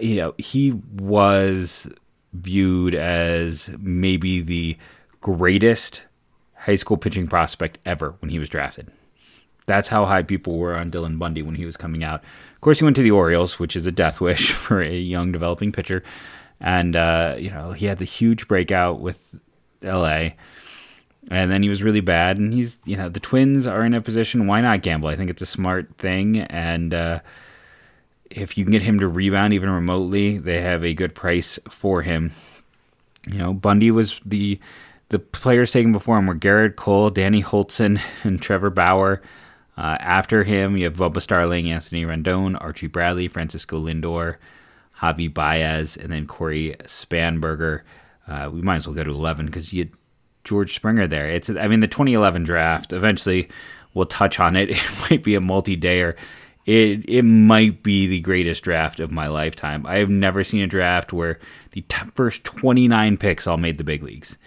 you 0.00 0.16
know 0.16 0.34
he 0.38 0.72
was 0.72 1.88
viewed 2.32 2.94
as 2.94 3.70
maybe 3.78 4.40
the 4.40 4.76
greatest 5.20 6.02
high 6.54 6.76
school 6.76 6.96
pitching 6.96 7.26
prospect 7.26 7.78
ever 7.84 8.14
when 8.20 8.30
he 8.30 8.38
was 8.38 8.48
drafted. 8.48 8.90
That's 9.66 9.88
how 9.88 10.04
high 10.04 10.22
people 10.22 10.58
were 10.58 10.76
on 10.76 10.90
Dylan 10.90 11.18
Bundy 11.18 11.42
when 11.42 11.54
he 11.54 11.64
was 11.64 11.76
coming 11.76 12.04
out. 12.04 12.22
Of 12.54 12.60
course, 12.60 12.78
he 12.78 12.84
went 12.84 12.96
to 12.96 13.02
the 13.02 13.10
Orioles, 13.10 13.58
which 13.58 13.74
is 13.74 13.86
a 13.86 13.92
death 13.92 14.20
wish 14.20 14.52
for 14.52 14.80
a 14.80 14.96
young 14.96 15.32
developing 15.32 15.72
pitcher, 15.72 16.04
and 16.60 16.94
uh, 16.94 17.34
you 17.36 17.50
know 17.50 17.72
he 17.72 17.86
had 17.86 17.98
the 17.98 18.04
huge 18.04 18.46
breakout 18.46 19.00
with 19.00 19.34
L.A. 19.84 20.36
And 21.30 21.50
then 21.50 21.62
he 21.62 21.68
was 21.68 21.82
really 21.82 22.00
bad, 22.00 22.36
and 22.38 22.52
he's 22.52 22.78
you 22.84 22.96
know 22.96 23.08
the 23.08 23.20
Twins 23.20 23.66
are 23.66 23.84
in 23.84 23.94
a 23.94 24.00
position. 24.00 24.46
Why 24.46 24.60
not 24.60 24.82
gamble? 24.82 25.08
I 25.08 25.16
think 25.16 25.30
it's 25.30 25.42
a 25.42 25.46
smart 25.46 25.96
thing, 25.96 26.38
and 26.38 26.92
uh, 26.92 27.20
if 28.30 28.58
you 28.58 28.64
can 28.64 28.72
get 28.72 28.82
him 28.82 28.98
to 29.00 29.08
rebound 29.08 29.52
even 29.54 29.70
remotely, 29.70 30.36
they 30.38 30.60
have 30.60 30.84
a 30.84 30.92
good 30.92 31.14
price 31.14 31.58
for 31.68 32.02
him. 32.02 32.32
You 33.30 33.38
know, 33.38 33.54
Bundy 33.54 33.90
was 33.90 34.20
the 34.24 34.60
the 35.08 35.18
players 35.18 35.72
taken 35.72 35.92
before 35.92 36.18
him 36.18 36.26
were 36.26 36.34
Gerrit 36.34 36.76
Cole, 36.76 37.10
Danny 37.10 37.42
Hultzen, 37.42 38.00
and 38.24 38.40
Trevor 38.40 38.70
Bauer. 38.70 39.22
Uh, 39.76 39.96
after 40.00 40.44
him, 40.44 40.76
you 40.76 40.84
have 40.84 40.96
Bubba 40.96 41.20
Starling, 41.20 41.70
Anthony 41.70 42.04
Rendon, 42.04 42.56
Archie 42.60 42.86
Bradley, 42.86 43.26
Francisco 43.28 43.78
Lindor, 43.80 44.36
Javi 45.00 45.32
Baez, 45.32 45.96
and 45.96 46.12
then 46.12 46.26
Cory 46.26 46.76
Spangenberg. 46.84 47.82
Uh, 48.26 48.50
we 48.52 48.62
might 48.62 48.76
as 48.76 48.86
well 48.86 48.94
go 48.94 49.04
to 49.04 49.10
11 49.10 49.46
because 49.46 49.72
you 49.72 49.84
had 49.84 49.90
George 50.44 50.74
Springer 50.74 51.06
there. 51.06 51.30
It's 51.30 51.50
I 51.50 51.68
mean 51.68 51.80
the 51.80 51.88
2011 51.88 52.44
draft. 52.44 52.92
Eventually, 52.92 53.48
we'll 53.92 54.06
touch 54.06 54.38
on 54.38 54.56
it. 54.56 54.70
It 54.74 55.10
might 55.10 55.24
be 55.24 55.34
a 55.34 55.40
multi-dayer. 55.40 56.16
It 56.66 57.08
it 57.08 57.22
might 57.22 57.82
be 57.82 58.06
the 58.06 58.20
greatest 58.20 58.64
draft 58.64 59.00
of 59.00 59.10
my 59.10 59.26
lifetime. 59.26 59.86
I 59.86 59.98
have 59.98 60.08
never 60.08 60.42
seen 60.42 60.62
a 60.62 60.66
draft 60.66 61.12
where 61.12 61.38
the 61.72 61.82
t- 61.82 62.06
first 62.14 62.44
29 62.44 63.16
picks 63.18 63.46
all 63.46 63.58
made 63.58 63.78
the 63.78 63.84
big 63.84 64.02
leagues. 64.02 64.38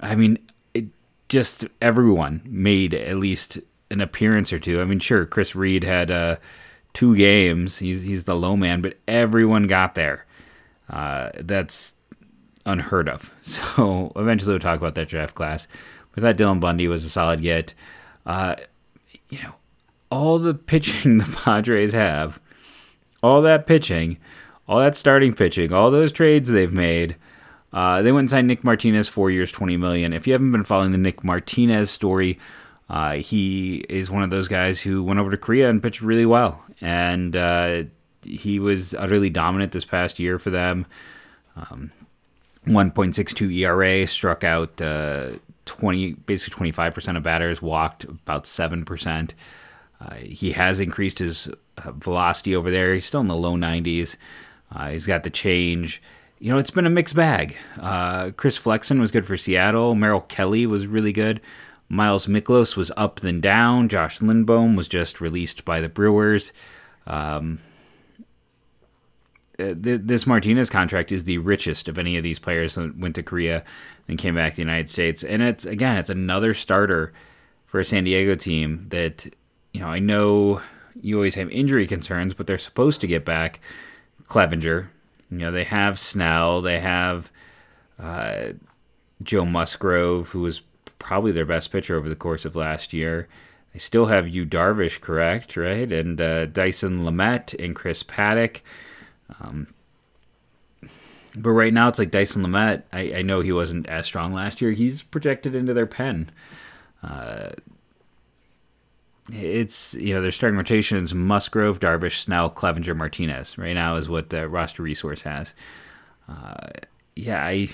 I 0.00 0.16
mean, 0.16 0.38
it 0.72 0.86
just 1.28 1.66
everyone 1.80 2.42
made 2.44 2.94
at 2.94 3.16
least 3.16 3.58
an 3.90 4.00
appearance 4.00 4.52
or 4.52 4.58
two. 4.58 4.80
I 4.80 4.84
mean, 4.84 4.98
sure, 4.98 5.24
Chris 5.24 5.54
Reed 5.54 5.84
had 5.84 6.10
uh, 6.10 6.36
two 6.94 7.16
games. 7.16 7.78
He's 7.78 8.02
he's 8.02 8.24
the 8.24 8.34
low 8.34 8.56
man, 8.56 8.82
but 8.82 8.98
everyone 9.06 9.68
got 9.68 9.94
there. 9.94 10.26
Uh, 10.90 11.30
that's 11.36 11.94
unheard 12.66 13.08
of. 13.08 13.32
So 13.44 14.12
eventually 14.16 14.52
we'll 14.52 14.60
talk 14.60 14.78
about 14.78 14.94
that 14.94 15.08
draft 15.08 15.34
class. 15.34 15.66
But 16.12 16.22
that 16.22 16.36
Dylan 16.36 16.60
Bundy 16.60 16.86
was 16.86 17.04
a 17.04 17.10
solid 17.10 17.42
get. 17.42 17.74
Uh, 18.24 18.54
you 19.28 19.38
know, 19.42 19.54
all 20.10 20.38
the 20.38 20.54
pitching 20.54 21.18
the 21.18 21.24
Padres 21.24 21.92
have, 21.92 22.40
all 23.22 23.42
that 23.42 23.66
pitching, 23.66 24.18
all 24.68 24.78
that 24.78 24.94
starting 24.94 25.34
pitching, 25.34 25.72
all 25.72 25.90
those 25.90 26.12
trades 26.12 26.50
they've 26.50 26.72
made. 26.72 27.16
Uh, 27.72 28.02
they 28.02 28.12
went 28.12 28.20
and 28.20 28.30
signed 28.30 28.46
Nick 28.46 28.62
Martinez, 28.62 29.08
four 29.08 29.30
years, 29.30 29.50
twenty 29.50 29.76
million. 29.76 30.12
If 30.12 30.26
you 30.26 30.32
haven't 30.32 30.52
been 30.52 30.62
following 30.62 30.92
the 30.92 30.98
Nick 30.98 31.24
Martinez 31.24 31.90
story, 31.90 32.38
uh, 32.88 33.14
he 33.14 33.78
is 33.88 34.10
one 34.10 34.22
of 34.22 34.30
those 34.30 34.46
guys 34.46 34.80
who 34.80 35.02
went 35.02 35.18
over 35.18 35.32
to 35.32 35.36
Korea 35.36 35.68
and 35.68 35.82
pitched 35.82 36.00
really 36.00 36.26
well, 36.26 36.62
and 36.80 37.34
uh, 37.34 37.82
he 38.24 38.60
was 38.60 38.94
utterly 38.94 39.30
dominant 39.30 39.72
this 39.72 39.84
past 39.84 40.20
year 40.20 40.38
for 40.38 40.50
them. 40.50 40.86
Um, 41.56 41.90
1.62 42.66 43.54
ERA, 43.58 44.06
struck 44.06 44.44
out 44.44 44.80
uh, 44.80 45.32
20, 45.66 46.12
basically 46.12 46.72
25% 46.72 47.16
of 47.16 47.22
batters, 47.22 47.60
walked 47.62 48.04
about 48.04 48.44
7%. 48.44 49.30
Uh, 50.00 50.14
he 50.14 50.52
has 50.52 50.80
increased 50.80 51.18
his 51.18 51.48
uh, 51.78 51.92
velocity 51.92 52.54
over 52.54 52.70
there. 52.70 52.94
He's 52.94 53.04
still 53.04 53.20
in 53.20 53.28
the 53.28 53.36
low 53.36 53.54
90s. 53.54 54.16
Uh, 54.74 54.90
he's 54.90 55.06
got 55.06 55.24
the 55.24 55.30
change. 55.30 56.02
You 56.38 56.50
know, 56.50 56.58
it's 56.58 56.70
been 56.70 56.86
a 56.86 56.90
mixed 56.90 57.16
bag. 57.16 57.56
Uh, 57.80 58.30
Chris 58.36 58.56
Flexen 58.56 59.00
was 59.00 59.10
good 59.10 59.26
for 59.26 59.36
Seattle. 59.36 59.94
Merrill 59.94 60.20
Kelly 60.20 60.66
was 60.66 60.86
really 60.86 61.12
good. 61.12 61.40
Miles 61.88 62.26
Mikolas 62.26 62.76
was 62.76 62.90
up 62.96 63.20
then 63.20 63.40
down. 63.40 63.88
Josh 63.88 64.18
Lindblom 64.18 64.76
was 64.76 64.88
just 64.88 65.20
released 65.20 65.64
by 65.64 65.80
the 65.80 65.88
Brewers. 65.88 66.52
Um, 67.06 67.60
uh, 69.58 69.74
this 69.76 70.26
Martinez 70.26 70.68
contract 70.68 71.12
is 71.12 71.24
the 71.24 71.38
richest 71.38 71.88
of 71.88 71.98
any 71.98 72.16
of 72.16 72.22
these 72.22 72.38
players 72.38 72.74
that 72.74 72.98
went 72.98 73.14
to 73.14 73.22
Korea 73.22 73.64
and 74.08 74.18
came 74.18 74.34
back 74.34 74.52
to 74.52 74.56
the 74.56 74.62
United 74.62 74.90
States. 74.90 75.22
And 75.22 75.42
it's 75.42 75.64
again, 75.64 75.96
it's 75.96 76.10
another 76.10 76.54
starter 76.54 77.12
for 77.66 77.80
a 77.80 77.84
San 77.84 78.04
Diego 78.04 78.34
team 78.34 78.86
that 78.90 79.26
you 79.72 79.80
know. 79.80 79.88
I 79.88 79.98
know 79.98 80.60
you 81.00 81.16
always 81.16 81.34
have 81.36 81.50
injury 81.50 81.86
concerns, 81.86 82.34
but 82.34 82.46
they're 82.46 82.58
supposed 82.58 83.00
to 83.00 83.06
get 83.06 83.24
back 83.24 83.60
Clevinger. 84.26 84.88
You 85.30 85.38
know, 85.38 85.52
they 85.52 85.64
have 85.64 85.98
Snell, 85.98 86.60
they 86.60 86.80
have 86.80 87.30
uh, 87.98 88.52
Joe 89.22 89.44
Musgrove, 89.44 90.30
who 90.30 90.40
was 90.40 90.62
probably 90.98 91.32
their 91.32 91.46
best 91.46 91.70
pitcher 91.70 91.96
over 91.96 92.08
the 92.08 92.16
course 92.16 92.44
of 92.44 92.56
last 92.56 92.92
year. 92.92 93.28
They 93.72 93.78
still 93.78 94.06
have 94.06 94.28
Yu 94.28 94.46
Darvish, 94.46 95.00
correct, 95.00 95.56
right? 95.56 95.90
And 95.90 96.20
uh, 96.20 96.46
Dinelson 96.46 97.02
Lamet 97.02 97.54
and 97.62 97.74
Chris 97.74 98.02
Paddack. 98.02 98.60
Um, 99.40 99.68
but 101.36 101.50
right 101.50 101.72
now, 101.72 101.88
it's 101.88 101.98
like 101.98 102.10
Dyson 102.10 102.44
Lamet. 102.44 102.82
I, 102.92 103.14
I, 103.16 103.22
know 103.22 103.40
he 103.40 103.52
wasn't 103.52 103.88
as 103.88 104.06
strong 104.06 104.32
last 104.32 104.60
year. 104.60 104.70
He's 104.70 105.02
projected 105.02 105.54
into 105.54 105.74
their 105.74 105.86
pen. 105.86 106.30
Uh, 107.02 107.50
it's 109.32 109.94
you 109.94 110.14
know 110.14 110.22
their 110.22 110.30
starting 110.30 110.56
rotations: 110.56 111.14
Musgrove, 111.14 111.80
Darvish, 111.80 112.20
Snell, 112.20 112.50
Clevinger, 112.50 112.96
Martinez. 112.96 113.58
Right 113.58 113.74
now 113.74 113.96
is 113.96 114.08
what 114.08 114.30
the 114.30 114.48
roster 114.48 114.82
resource 114.82 115.22
has. 115.22 115.54
Uh, 116.28 116.68
yeah, 117.16 117.44
I. 117.44 117.68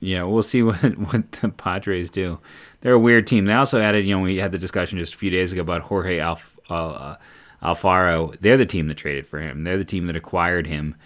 Yeah, 0.00 0.24
we'll 0.24 0.42
see 0.42 0.62
what 0.62 0.98
what 0.98 1.32
the 1.32 1.48
Padres 1.48 2.10
do. 2.10 2.38
They're 2.82 2.94
a 2.94 2.98
weird 2.98 3.26
team. 3.26 3.46
They 3.46 3.54
also 3.54 3.80
added, 3.80 4.04
you 4.04 4.14
know, 4.14 4.22
we 4.22 4.36
had 4.36 4.52
the 4.52 4.58
discussion 4.58 4.98
just 4.98 5.14
a 5.14 5.16
few 5.16 5.30
days 5.30 5.52
ago 5.52 5.62
about 5.62 5.82
Jorge 5.82 6.18
Alf, 6.18 6.58
uh, 6.68 7.14
Alfaro. 7.62 8.38
They're 8.40 8.56
the 8.56 8.66
team 8.66 8.88
that 8.88 8.96
traded 8.96 9.26
for 9.26 9.40
him. 9.40 9.64
They're 9.64 9.78
the 9.78 9.84
team 9.84 10.06
that 10.06 10.16
acquired 10.16 10.66
him 10.66 10.96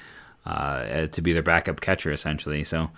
uh, 0.44 1.06
to 1.06 1.22
be 1.22 1.32
their 1.32 1.42
backup 1.42 1.80
catcher, 1.80 2.10
essentially. 2.12 2.64
So 2.64 2.90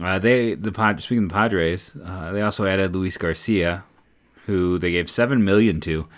uh, 0.00 0.18
they 0.18 0.54
the 0.54 0.70
speaking 0.98 1.24
of 1.24 1.28
the 1.28 1.34
Padres, 1.34 1.92
uh, 2.04 2.32
they 2.32 2.42
also 2.42 2.66
added 2.66 2.94
Luis 2.94 3.16
Garcia, 3.16 3.84
who 4.46 4.78
they 4.78 4.92
gave 4.92 5.10
seven 5.10 5.44
million 5.44 5.80
to. 5.80 6.08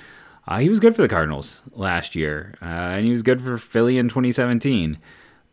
Uh, 0.46 0.58
he 0.58 0.68
was 0.68 0.80
good 0.80 0.96
for 0.96 1.02
the 1.02 1.08
Cardinals 1.08 1.60
last 1.72 2.16
year, 2.16 2.54
uh, 2.60 2.64
and 2.64 3.04
he 3.04 3.10
was 3.10 3.22
good 3.22 3.40
for 3.40 3.58
Philly 3.58 3.98
in 3.98 4.08
2017. 4.08 4.98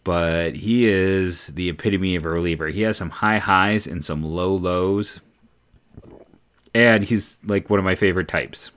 But 0.04 0.56
he 0.56 0.86
is 0.86 1.48
the 1.48 1.70
epitome 1.70 2.16
of 2.16 2.26
a 2.26 2.30
reliever. 2.30 2.68
He 2.70 2.82
has 2.82 2.98
some 2.98 3.10
high 3.10 3.38
highs 3.38 3.86
and 3.86 4.04
some 4.04 4.24
low 4.24 4.56
lows, 4.56 5.22
and 6.74 7.04
he's 7.04 7.38
like 7.46 7.70
one 7.70 7.80
of 7.80 7.86
my 7.86 7.96
favorite 7.96 8.28
types. 8.28 8.72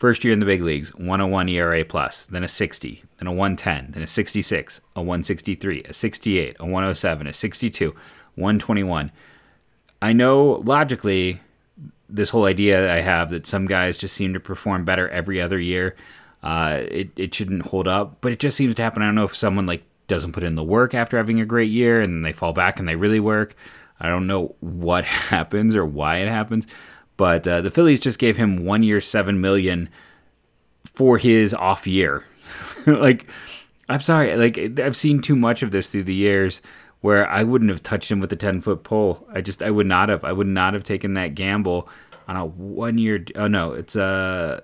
First 0.00 0.24
year 0.24 0.32
in 0.32 0.40
the 0.40 0.46
big 0.46 0.62
leagues, 0.62 0.94
101 0.94 1.50
ERA 1.50 1.84
plus, 1.84 2.24
then 2.24 2.42
a 2.42 2.48
60, 2.48 3.04
then 3.18 3.26
a 3.26 3.32
110, 3.32 3.92
then 3.92 4.02
a 4.02 4.06
66, 4.06 4.80
a 4.96 5.00
163, 5.02 5.82
a 5.82 5.92
68, 5.92 6.56
a 6.58 6.62
107, 6.62 7.26
a 7.26 7.32
62, 7.34 7.90
121. 8.34 9.12
I 10.00 10.14
know 10.14 10.62
logically 10.64 11.42
this 12.08 12.30
whole 12.30 12.46
idea 12.46 12.90
I 12.90 13.00
have 13.00 13.28
that 13.28 13.46
some 13.46 13.66
guys 13.66 13.98
just 13.98 14.16
seem 14.16 14.32
to 14.32 14.40
perform 14.40 14.86
better 14.86 15.06
every 15.10 15.38
other 15.38 15.58
year. 15.58 15.94
Uh, 16.42 16.80
it 16.88 17.10
it 17.16 17.34
shouldn't 17.34 17.66
hold 17.66 17.86
up, 17.86 18.22
but 18.22 18.32
it 18.32 18.38
just 18.38 18.56
seems 18.56 18.74
to 18.76 18.82
happen. 18.82 19.02
I 19.02 19.06
don't 19.06 19.16
know 19.16 19.24
if 19.24 19.36
someone 19.36 19.66
like 19.66 19.82
doesn't 20.08 20.32
put 20.32 20.44
in 20.44 20.54
the 20.54 20.64
work 20.64 20.94
after 20.94 21.18
having 21.18 21.42
a 21.42 21.44
great 21.44 21.70
year 21.70 22.00
and 22.00 22.24
they 22.24 22.32
fall 22.32 22.54
back 22.54 22.78
and 22.78 22.88
they 22.88 22.96
really 22.96 23.20
work. 23.20 23.54
I 24.00 24.08
don't 24.08 24.26
know 24.26 24.54
what 24.60 25.04
happens 25.28 25.76
or 25.76 25.84
why 25.84 26.20
it 26.20 26.28
happens, 26.28 26.66
but 27.20 27.46
uh, 27.46 27.60
the 27.60 27.68
Phillies 27.68 28.00
just 28.00 28.18
gave 28.18 28.38
him 28.38 28.64
one 28.64 28.82
year, 28.82 28.98
seven 28.98 29.42
million 29.42 29.90
for 30.94 31.18
his 31.18 31.52
off 31.52 31.86
year. 31.86 32.24
like, 32.86 33.30
I'm 33.90 34.00
sorry, 34.00 34.34
like 34.36 34.80
I've 34.80 34.96
seen 34.96 35.20
too 35.20 35.36
much 35.36 35.62
of 35.62 35.70
this 35.70 35.92
through 35.92 36.04
the 36.04 36.14
years 36.14 36.62
where 37.02 37.28
I 37.28 37.42
wouldn't 37.42 37.68
have 37.68 37.82
touched 37.82 38.10
him 38.10 38.20
with 38.20 38.32
a 38.32 38.36
10 38.36 38.62
foot 38.62 38.84
pole. 38.84 39.28
I 39.34 39.42
just, 39.42 39.62
I 39.62 39.70
would 39.70 39.86
not 39.86 40.08
have. 40.08 40.24
I 40.24 40.32
would 40.32 40.46
not 40.46 40.72
have 40.72 40.82
taken 40.82 41.12
that 41.12 41.34
gamble 41.34 41.90
on 42.26 42.36
a 42.36 42.46
one 42.46 42.96
year. 42.96 43.22
Oh 43.36 43.48
no, 43.48 43.74
it's 43.74 43.96
a, 43.96 44.62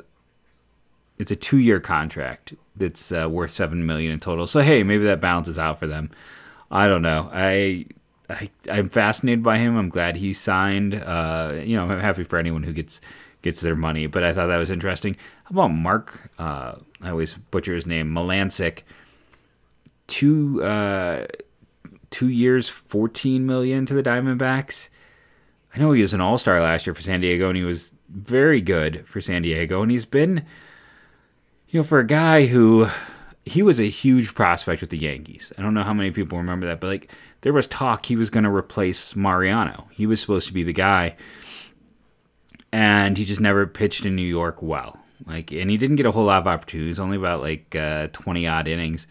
it's 1.19 1.31
a 1.31 1.37
two 1.37 1.59
year 1.59 1.79
contract 1.79 2.55
that's 2.75 3.12
uh, 3.12 3.29
worth 3.29 3.51
seven 3.51 3.85
million 3.85 4.12
in 4.12 4.19
total. 4.19 4.47
So 4.47 4.61
hey, 4.61 4.83
maybe 4.83 5.05
that 5.05 5.21
balances 5.21 5.59
out 5.59 5.79
for 5.79 5.87
them. 5.87 6.11
I 6.71 6.88
don't 6.88 7.03
know. 7.03 7.29
I, 7.35 7.85
I 8.29 8.51
I'm 8.71 8.89
fascinated 8.89 9.43
by 9.43 9.59
him. 9.59 9.77
I'm 9.77 9.89
glad 9.89 10.17
he 10.17 10.33
signed. 10.33 10.95
Uh, 10.95 11.61
you 11.62 11.77
know, 11.77 11.85
I'm 11.89 12.01
happy 12.01 12.25
for 12.25 12.39
anyone 12.39 12.62
who 12.62 12.73
gets 12.73 13.01
gets 13.43 13.61
their 13.61 13.77
money. 13.77 14.07
But 14.07 14.25
I 14.25 14.33
thought 14.33 14.49
that 14.49 14.57
was 14.57 14.71
interesting. 14.71 15.17
How 15.45 15.51
about 15.51 15.69
Mark? 15.69 16.31
Uh, 16.39 16.77
I 17.01 17.11
always 17.11 17.35
butcher 17.35 17.75
his 17.75 17.87
name. 17.87 18.12
Melancik. 18.12 18.83
Two 20.07 20.62
uh, 20.62 21.27
two 22.11 22.29
years, 22.29 22.69
fourteen 22.69 23.47
million 23.47 23.87
to 23.87 23.95
the 23.95 24.03
Diamondbacks. 24.03 24.89
I 25.75 25.79
know 25.79 25.93
he 25.93 26.03
was 26.03 26.15
an 26.15 26.21
All 26.21 26.39
Star 26.39 26.61
last 26.61 26.87
year 26.87 26.95
for 26.95 27.03
San 27.03 27.21
Diego, 27.21 27.49
and 27.49 27.57
he 27.57 27.65
was 27.65 27.93
very 28.09 28.61
good 28.61 29.07
for 29.07 29.21
San 29.21 29.43
Diego. 29.43 29.83
And 29.83 29.91
he's 29.91 30.05
been, 30.05 30.45
you 31.69 31.81
know, 31.81 31.85
for 31.85 31.99
a 31.99 32.07
guy 32.07 32.47
who 32.47 32.89
he 33.45 33.62
was 33.62 33.79
a 33.79 33.89
huge 33.89 34.35
prospect 34.35 34.81
with 34.81 34.91
the 34.91 34.99
Yankees. 34.99 35.53
I 35.59 35.62
don't 35.62 35.75
know 35.75 35.83
how 35.85 35.95
many 35.95 36.11
people 36.11 36.39
remember 36.39 36.67
that, 36.67 36.81
but 36.81 36.89
like 36.89 37.12
there 37.46 37.52
was 37.52 37.68
talk 37.68 38.06
he 38.06 38.16
was 38.16 38.28
going 38.28 38.42
to 38.42 38.50
replace 38.50 39.14
Mariano. 39.14 39.87
He 39.92 40.04
was 40.04 40.20
supposed 40.20 40.48
to 40.48 40.52
be 40.52 40.64
the 40.64 40.72
guy, 40.72 41.14
and 42.72 43.16
he 43.16 43.24
just 43.24 43.40
never 43.40 43.68
pitched 43.68 44.04
in 44.04 44.16
New 44.16 44.26
York 44.26 44.62
well. 44.62 44.98
Like, 45.28 45.52
and 45.52 45.70
he 45.70 45.76
didn't 45.76 45.94
get 45.94 46.06
a 46.06 46.11
whole 46.11 46.24
lot 46.24 46.38
of 46.38 46.48
opportunities. 46.48 46.98
Only 46.98 47.16
about 47.16 47.42
like 47.42 47.76
uh, 47.76 48.09
twenty 48.09 48.48
odd 48.48 48.66
innings. 48.66 49.06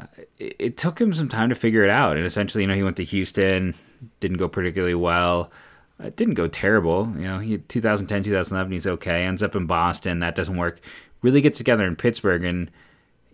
Uh, 0.00 0.06
it, 0.38 0.56
it, 0.58 0.76
took 0.78 0.98
him 0.98 1.12
some 1.12 1.28
time 1.28 1.50
to 1.50 1.54
figure 1.54 1.84
it 1.84 1.90
out, 1.90 2.16
and 2.16 2.24
essentially, 2.24 2.64
you 2.64 2.66
know, 2.66 2.74
he 2.74 2.82
went 2.82 2.96
to 2.96 3.04
Houston, 3.04 3.74
didn't 4.20 4.38
go 4.38 4.48
particularly 4.48 4.94
well. 4.94 5.52
It 5.98 6.06
uh, 6.06 6.10
didn't 6.16 6.36
go 6.36 6.48
terrible. 6.48 7.12
You 7.14 7.24
know, 7.24 7.38
he 7.40 7.58
2010, 7.58 8.22
2011, 8.22 8.72
he's 8.72 8.86
okay. 8.86 9.24
Ends 9.24 9.42
up 9.42 9.54
in 9.54 9.66
Boston, 9.66 10.20
that 10.20 10.34
doesn't 10.34 10.56
work. 10.56 10.80
Really 11.20 11.42
gets 11.42 11.58
together 11.58 11.86
in 11.86 11.94
Pittsburgh, 11.94 12.42
and 12.42 12.70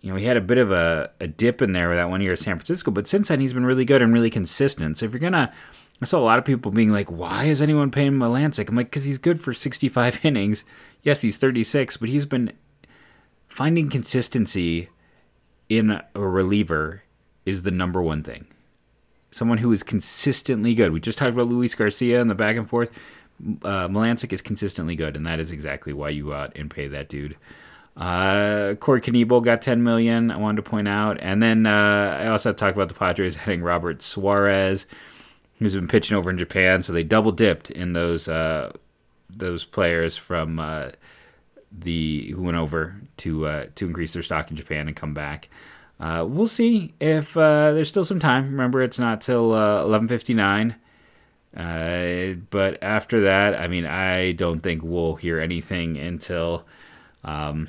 you 0.07 0.12
know, 0.12 0.19
he 0.19 0.25
had 0.25 0.37
a 0.37 0.40
bit 0.40 0.59
of 0.59 0.71
a, 0.71 1.11
a 1.19 1.27
dip 1.27 1.61
in 1.61 1.73
there 1.73 1.88
with 1.88 1.99
that 1.99 2.09
one 2.09 2.21
year 2.21 2.33
at 2.33 2.38
San 2.38 2.57
Francisco, 2.57 2.92
but 2.92 3.09
since 3.09 3.27
then 3.27 3.40
he's 3.40 3.53
been 3.53 3.66
really 3.66 3.85
good 3.85 4.03
and 4.03 4.14
really 4.14 4.31
consistent. 4.31 4.99
So 4.99 5.07
if 5.07 5.12
you're 5.12 5.19
gonna 5.19 5.53
I 6.01 6.05
saw 6.05 6.21
a 6.21 6.23
lot 6.23 6.38
of 6.38 6.45
people 6.45 6.71
being 6.71 6.92
like, 6.92 7.11
why 7.11 7.47
is 7.47 7.61
anyone 7.61 7.90
paying 7.90 8.12
Melancik? 8.12 8.69
I'm 8.69 8.77
like, 8.77 8.87
because 8.87 9.03
he's 9.03 9.19
good 9.19 9.40
for 9.40 9.53
65 9.53 10.21
innings. 10.25 10.62
Yes, 11.03 11.23
he's 11.23 11.38
36, 11.38 11.97
but 11.97 12.09
he's 12.09 12.25
been 12.25 12.53
finding 13.49 13.90
consistency 13.90 14.90
in 15.69 15.90
a 16.14 16.21
reliever 16.21 17.03
is 17.45 17.64
the 17.64 17.73
number 17.73 18.01
one 18.01 18.23
thing. 18.23 18.47
Someone 19.33 19.59
who 19.59 19.73
is 19.73 19.83
consistently 19.83 20.73
good. 20.73 20.92
We 20.92 21.01
just 21.01 21.19
talked 21.19 21.33
about 21.33 21.49
Luis 21.49 21.75
Garcia 21.75 22.21
and 22.21 22.31
the 22.31 22.37
back 22.37 22.57
and 22.57 22.69
forth. 22.69 22.92
Uh, 23.40 23.88
Melancik 23.88 24.33
is 24.33 24.40
consistently 24.40 24.95
good, 24.95 25.16
and 25.16 25.27
that 25.27 25.40
is 25.40 25.51
exactly 25.51 25.92
why 25.92 26.11
you 26.11 26.27
go 26.27 26.33
out 26.33 26.57
and 26.57 26.71
pay 26.71 26.87
that 26.87 27.09
dude. 27.09 27.37
Uh, 27.96 28.74
Corey 28.78 29.00
Knebel 29.00 29.42
got 29.42 29.62
10 29.62 29.82
million. 29.82 30.30
I 30.30 30.37
wanted 30.37 30.56
to 30.56 30.70
point 30.70 30.87
out, 30.87 31.18
and 31.20 31.42
then 31.42 31.66
uh, 31.66 32.18
I 32.20 32.26
also 32.28 32.52
talked 32.52 32.76
about 32.76 32.88
the 32.88 32.94
Padres 32.94 33.37
heading 33.37 33.62
Robert 33.62 34.02
Suarez 34.02 34.87
who's 35.59 35.74
been 35.74 35.88
pitching 35.88 36.16
over 36.16 36.30
in 36.30 36.38
Japan. 36.38 36.82
So 36.82 36.92
they 36.92 37.02
double 37.02 37.32
dipped 37.32 37.70
in 37.70 37.92
those 37.92 38.28
uh, 38.28 38.72
those 39.30 39.64
players 39.64 40.16
from 40.16 40.59
uh, 40.59 40.90
the 41.72 42.30
who 42.35 42.42
went 42.42 42.56
over 42.56 43.00
to 43.18 43.46
uh, 43.46 43.66
to 43.74 43.87
increase 43.87 44.12
their 44.12 44.22
stock 44.22 44.50
in 44.50 44.56
Japan 44.56 44.87
and 44.87 44.96
come 44.96 45.14
back. 45.14 45.48
Uh, 45.98 46.24
we'll 46.28 46.46
see 46.46 46.92
if 47.00 47.37
uh, 47.37 47.72
there's 47.72 47.88
still 47.88 48.04
some 48.04 48.20
time. 48.20 48.44
Remember, 48.50 48.82
it's 48.82 48.98
not 48.98 49.20
till 49.20 49.50
11:59. 49.50 50.74
Uh, 51.56 52.35
but 52.50 52.82
after 52.82 53.22
that, 53.22 53.59
I 53.59 53.66
mean, 53.66 53.87
I 53.87 54.32
don't 54.32 54.61
think 54.61 54.82
we'll 54.82 55.14
hear 55.14 55.40
anything 55.40 55.96
until. 55.96 56.64
Um, 57.24 57.68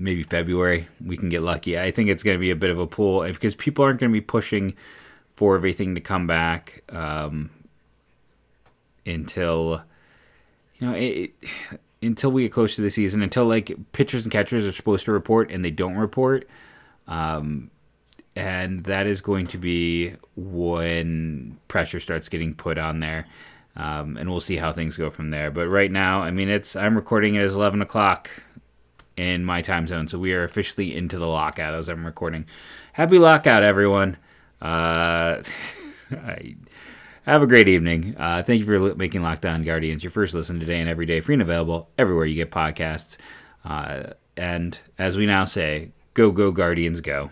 maybe 0.00 0.22
February 0.22 0.88
we 1.04 1.16
can 1.16 1.28
get 1.28 1.42
lucky. 1.42 1.78
I 1.78 1.90
think 1.90 2.08
it's 2.08 2.22
going 2.22 2.36
to 2.36 2.40
be 2.40 2.50
a 2.50 2.56
bit 2.56 2.70
of 2.70 2.78
a 2.78 2.86
pull 2.86 3.22
because 3.22 3.54
people 3.54 3.84
aren't 3.84 4.00
going 4.00 4.10
to 4.10 4.16
be 4.16 4.20
pushing 4.20 4.74
for 5.36 5.54
everything 5.54 5.94
to 5.94 6.00
come 6.00 6.26
back 6.26 6.82
um, 6.90 7.50
until 9.06 9.82
you 10.78 10.86
know 10.86 10.94
it, 10.94 11.32
until 12.02 12.30
we 12.30 12.42
get 12.42 12.52
close 12.52 12.76
to 12.76 12.82
the 12.82 12.90
season. 12.90 13.22
Until 13.22 13.44
like 13.44 13.76
pitchers 13.92 14.24
and 14.24 14.32
catchers 14.32 14.66
are 14.66 14.72
supposed 14.72 15.04
to 15.04 15.12
report 15.12 15.50
and 15.50 15.64
they 15.64 15.70
don't 15.70 15.96
report. 15.96 16.48
Um, 17.06 17.70
and 18.36 18.84
that 18.84 19.06
is 19.06 19.20
going 19.20 19.48
to 19.48 19.58
be 19.58 20.14
when 20.36 21.58
pressure 21.68 22.00
starts 22.00 22.28
getting 22.28 22.54
put 22.54 22.78
on 22.78 23.00
there. 23.00 23.26
Um, 23.76 24.16
and 24.16 24.28
we'll 24.28 24.40
see 24.40 24.56
how 24.56 24.72
things 24.72 24.96
go 24.96 25.10
from 25.10 25.30
there. 25.30 25.50
But 25.50 25.68
right 25.68 25.90
now, 25.90 26.22
I 26.22 26.30
mean, 26.30 26.48
it's 26.48 26.74
I'm 26.74 26.96
recording 26.96 27.36
it 27.36 27.42
as 27.42 27.56
11 27.56 27.80
o'clock 27.82 28.28
in 29.16 29.44
my 29.44 29.62
time 29.62 29.86
zone. 29.86 30.08
So 30.08 30.18
we 30.18 30.32
are 30.34 30.44
officially 30.44 30.94
into 30.94 31.18
the 31.18 31.26
lockout 31.26 31.74
as 31.74 31.88
I'm 31.88 32.04
recording. 32.04 32.46
Happy 32.92 33.18
lockout, 33.18 33.62
everyone. 33.62 34.16
Uh, 34.60 35.42
have 37.22 37.42
a 37.42 37.46
great 37.46 37.68
evening. 37.68 38.16
Uh, 38.18 38.42
thank 38.42 38.60
you 38.60 38.66
for 38.66 38.94
making 38.94 39.22
Locked 39.22 39.46
On 39.46 39.62
Guardians 39.62 40.02
your 40.02 40.10
first 40.10 40.34
listen 40.34 40.58
today 40.58 40.80
and 40.80 40.88
every 40.88 41.06
day, 41.06 41.20
free 41.20 41.34
and 41.34 41.42
available 41.42 41.90
everywhere 41.96 42.26
you 42.26 42.34
get 42.34 42.50
podcasts. 42.50 43.16
Uh, 43.64 44.14
and 44.36 44.78
as 44.98 45.16
we 45.16 45.26
now 45.26 45.44
say, 45.44 45.92
go, 46.14 46.30
go, 46.30 46.50
Guardians, 46.50 47.00
go. 47.00 47.30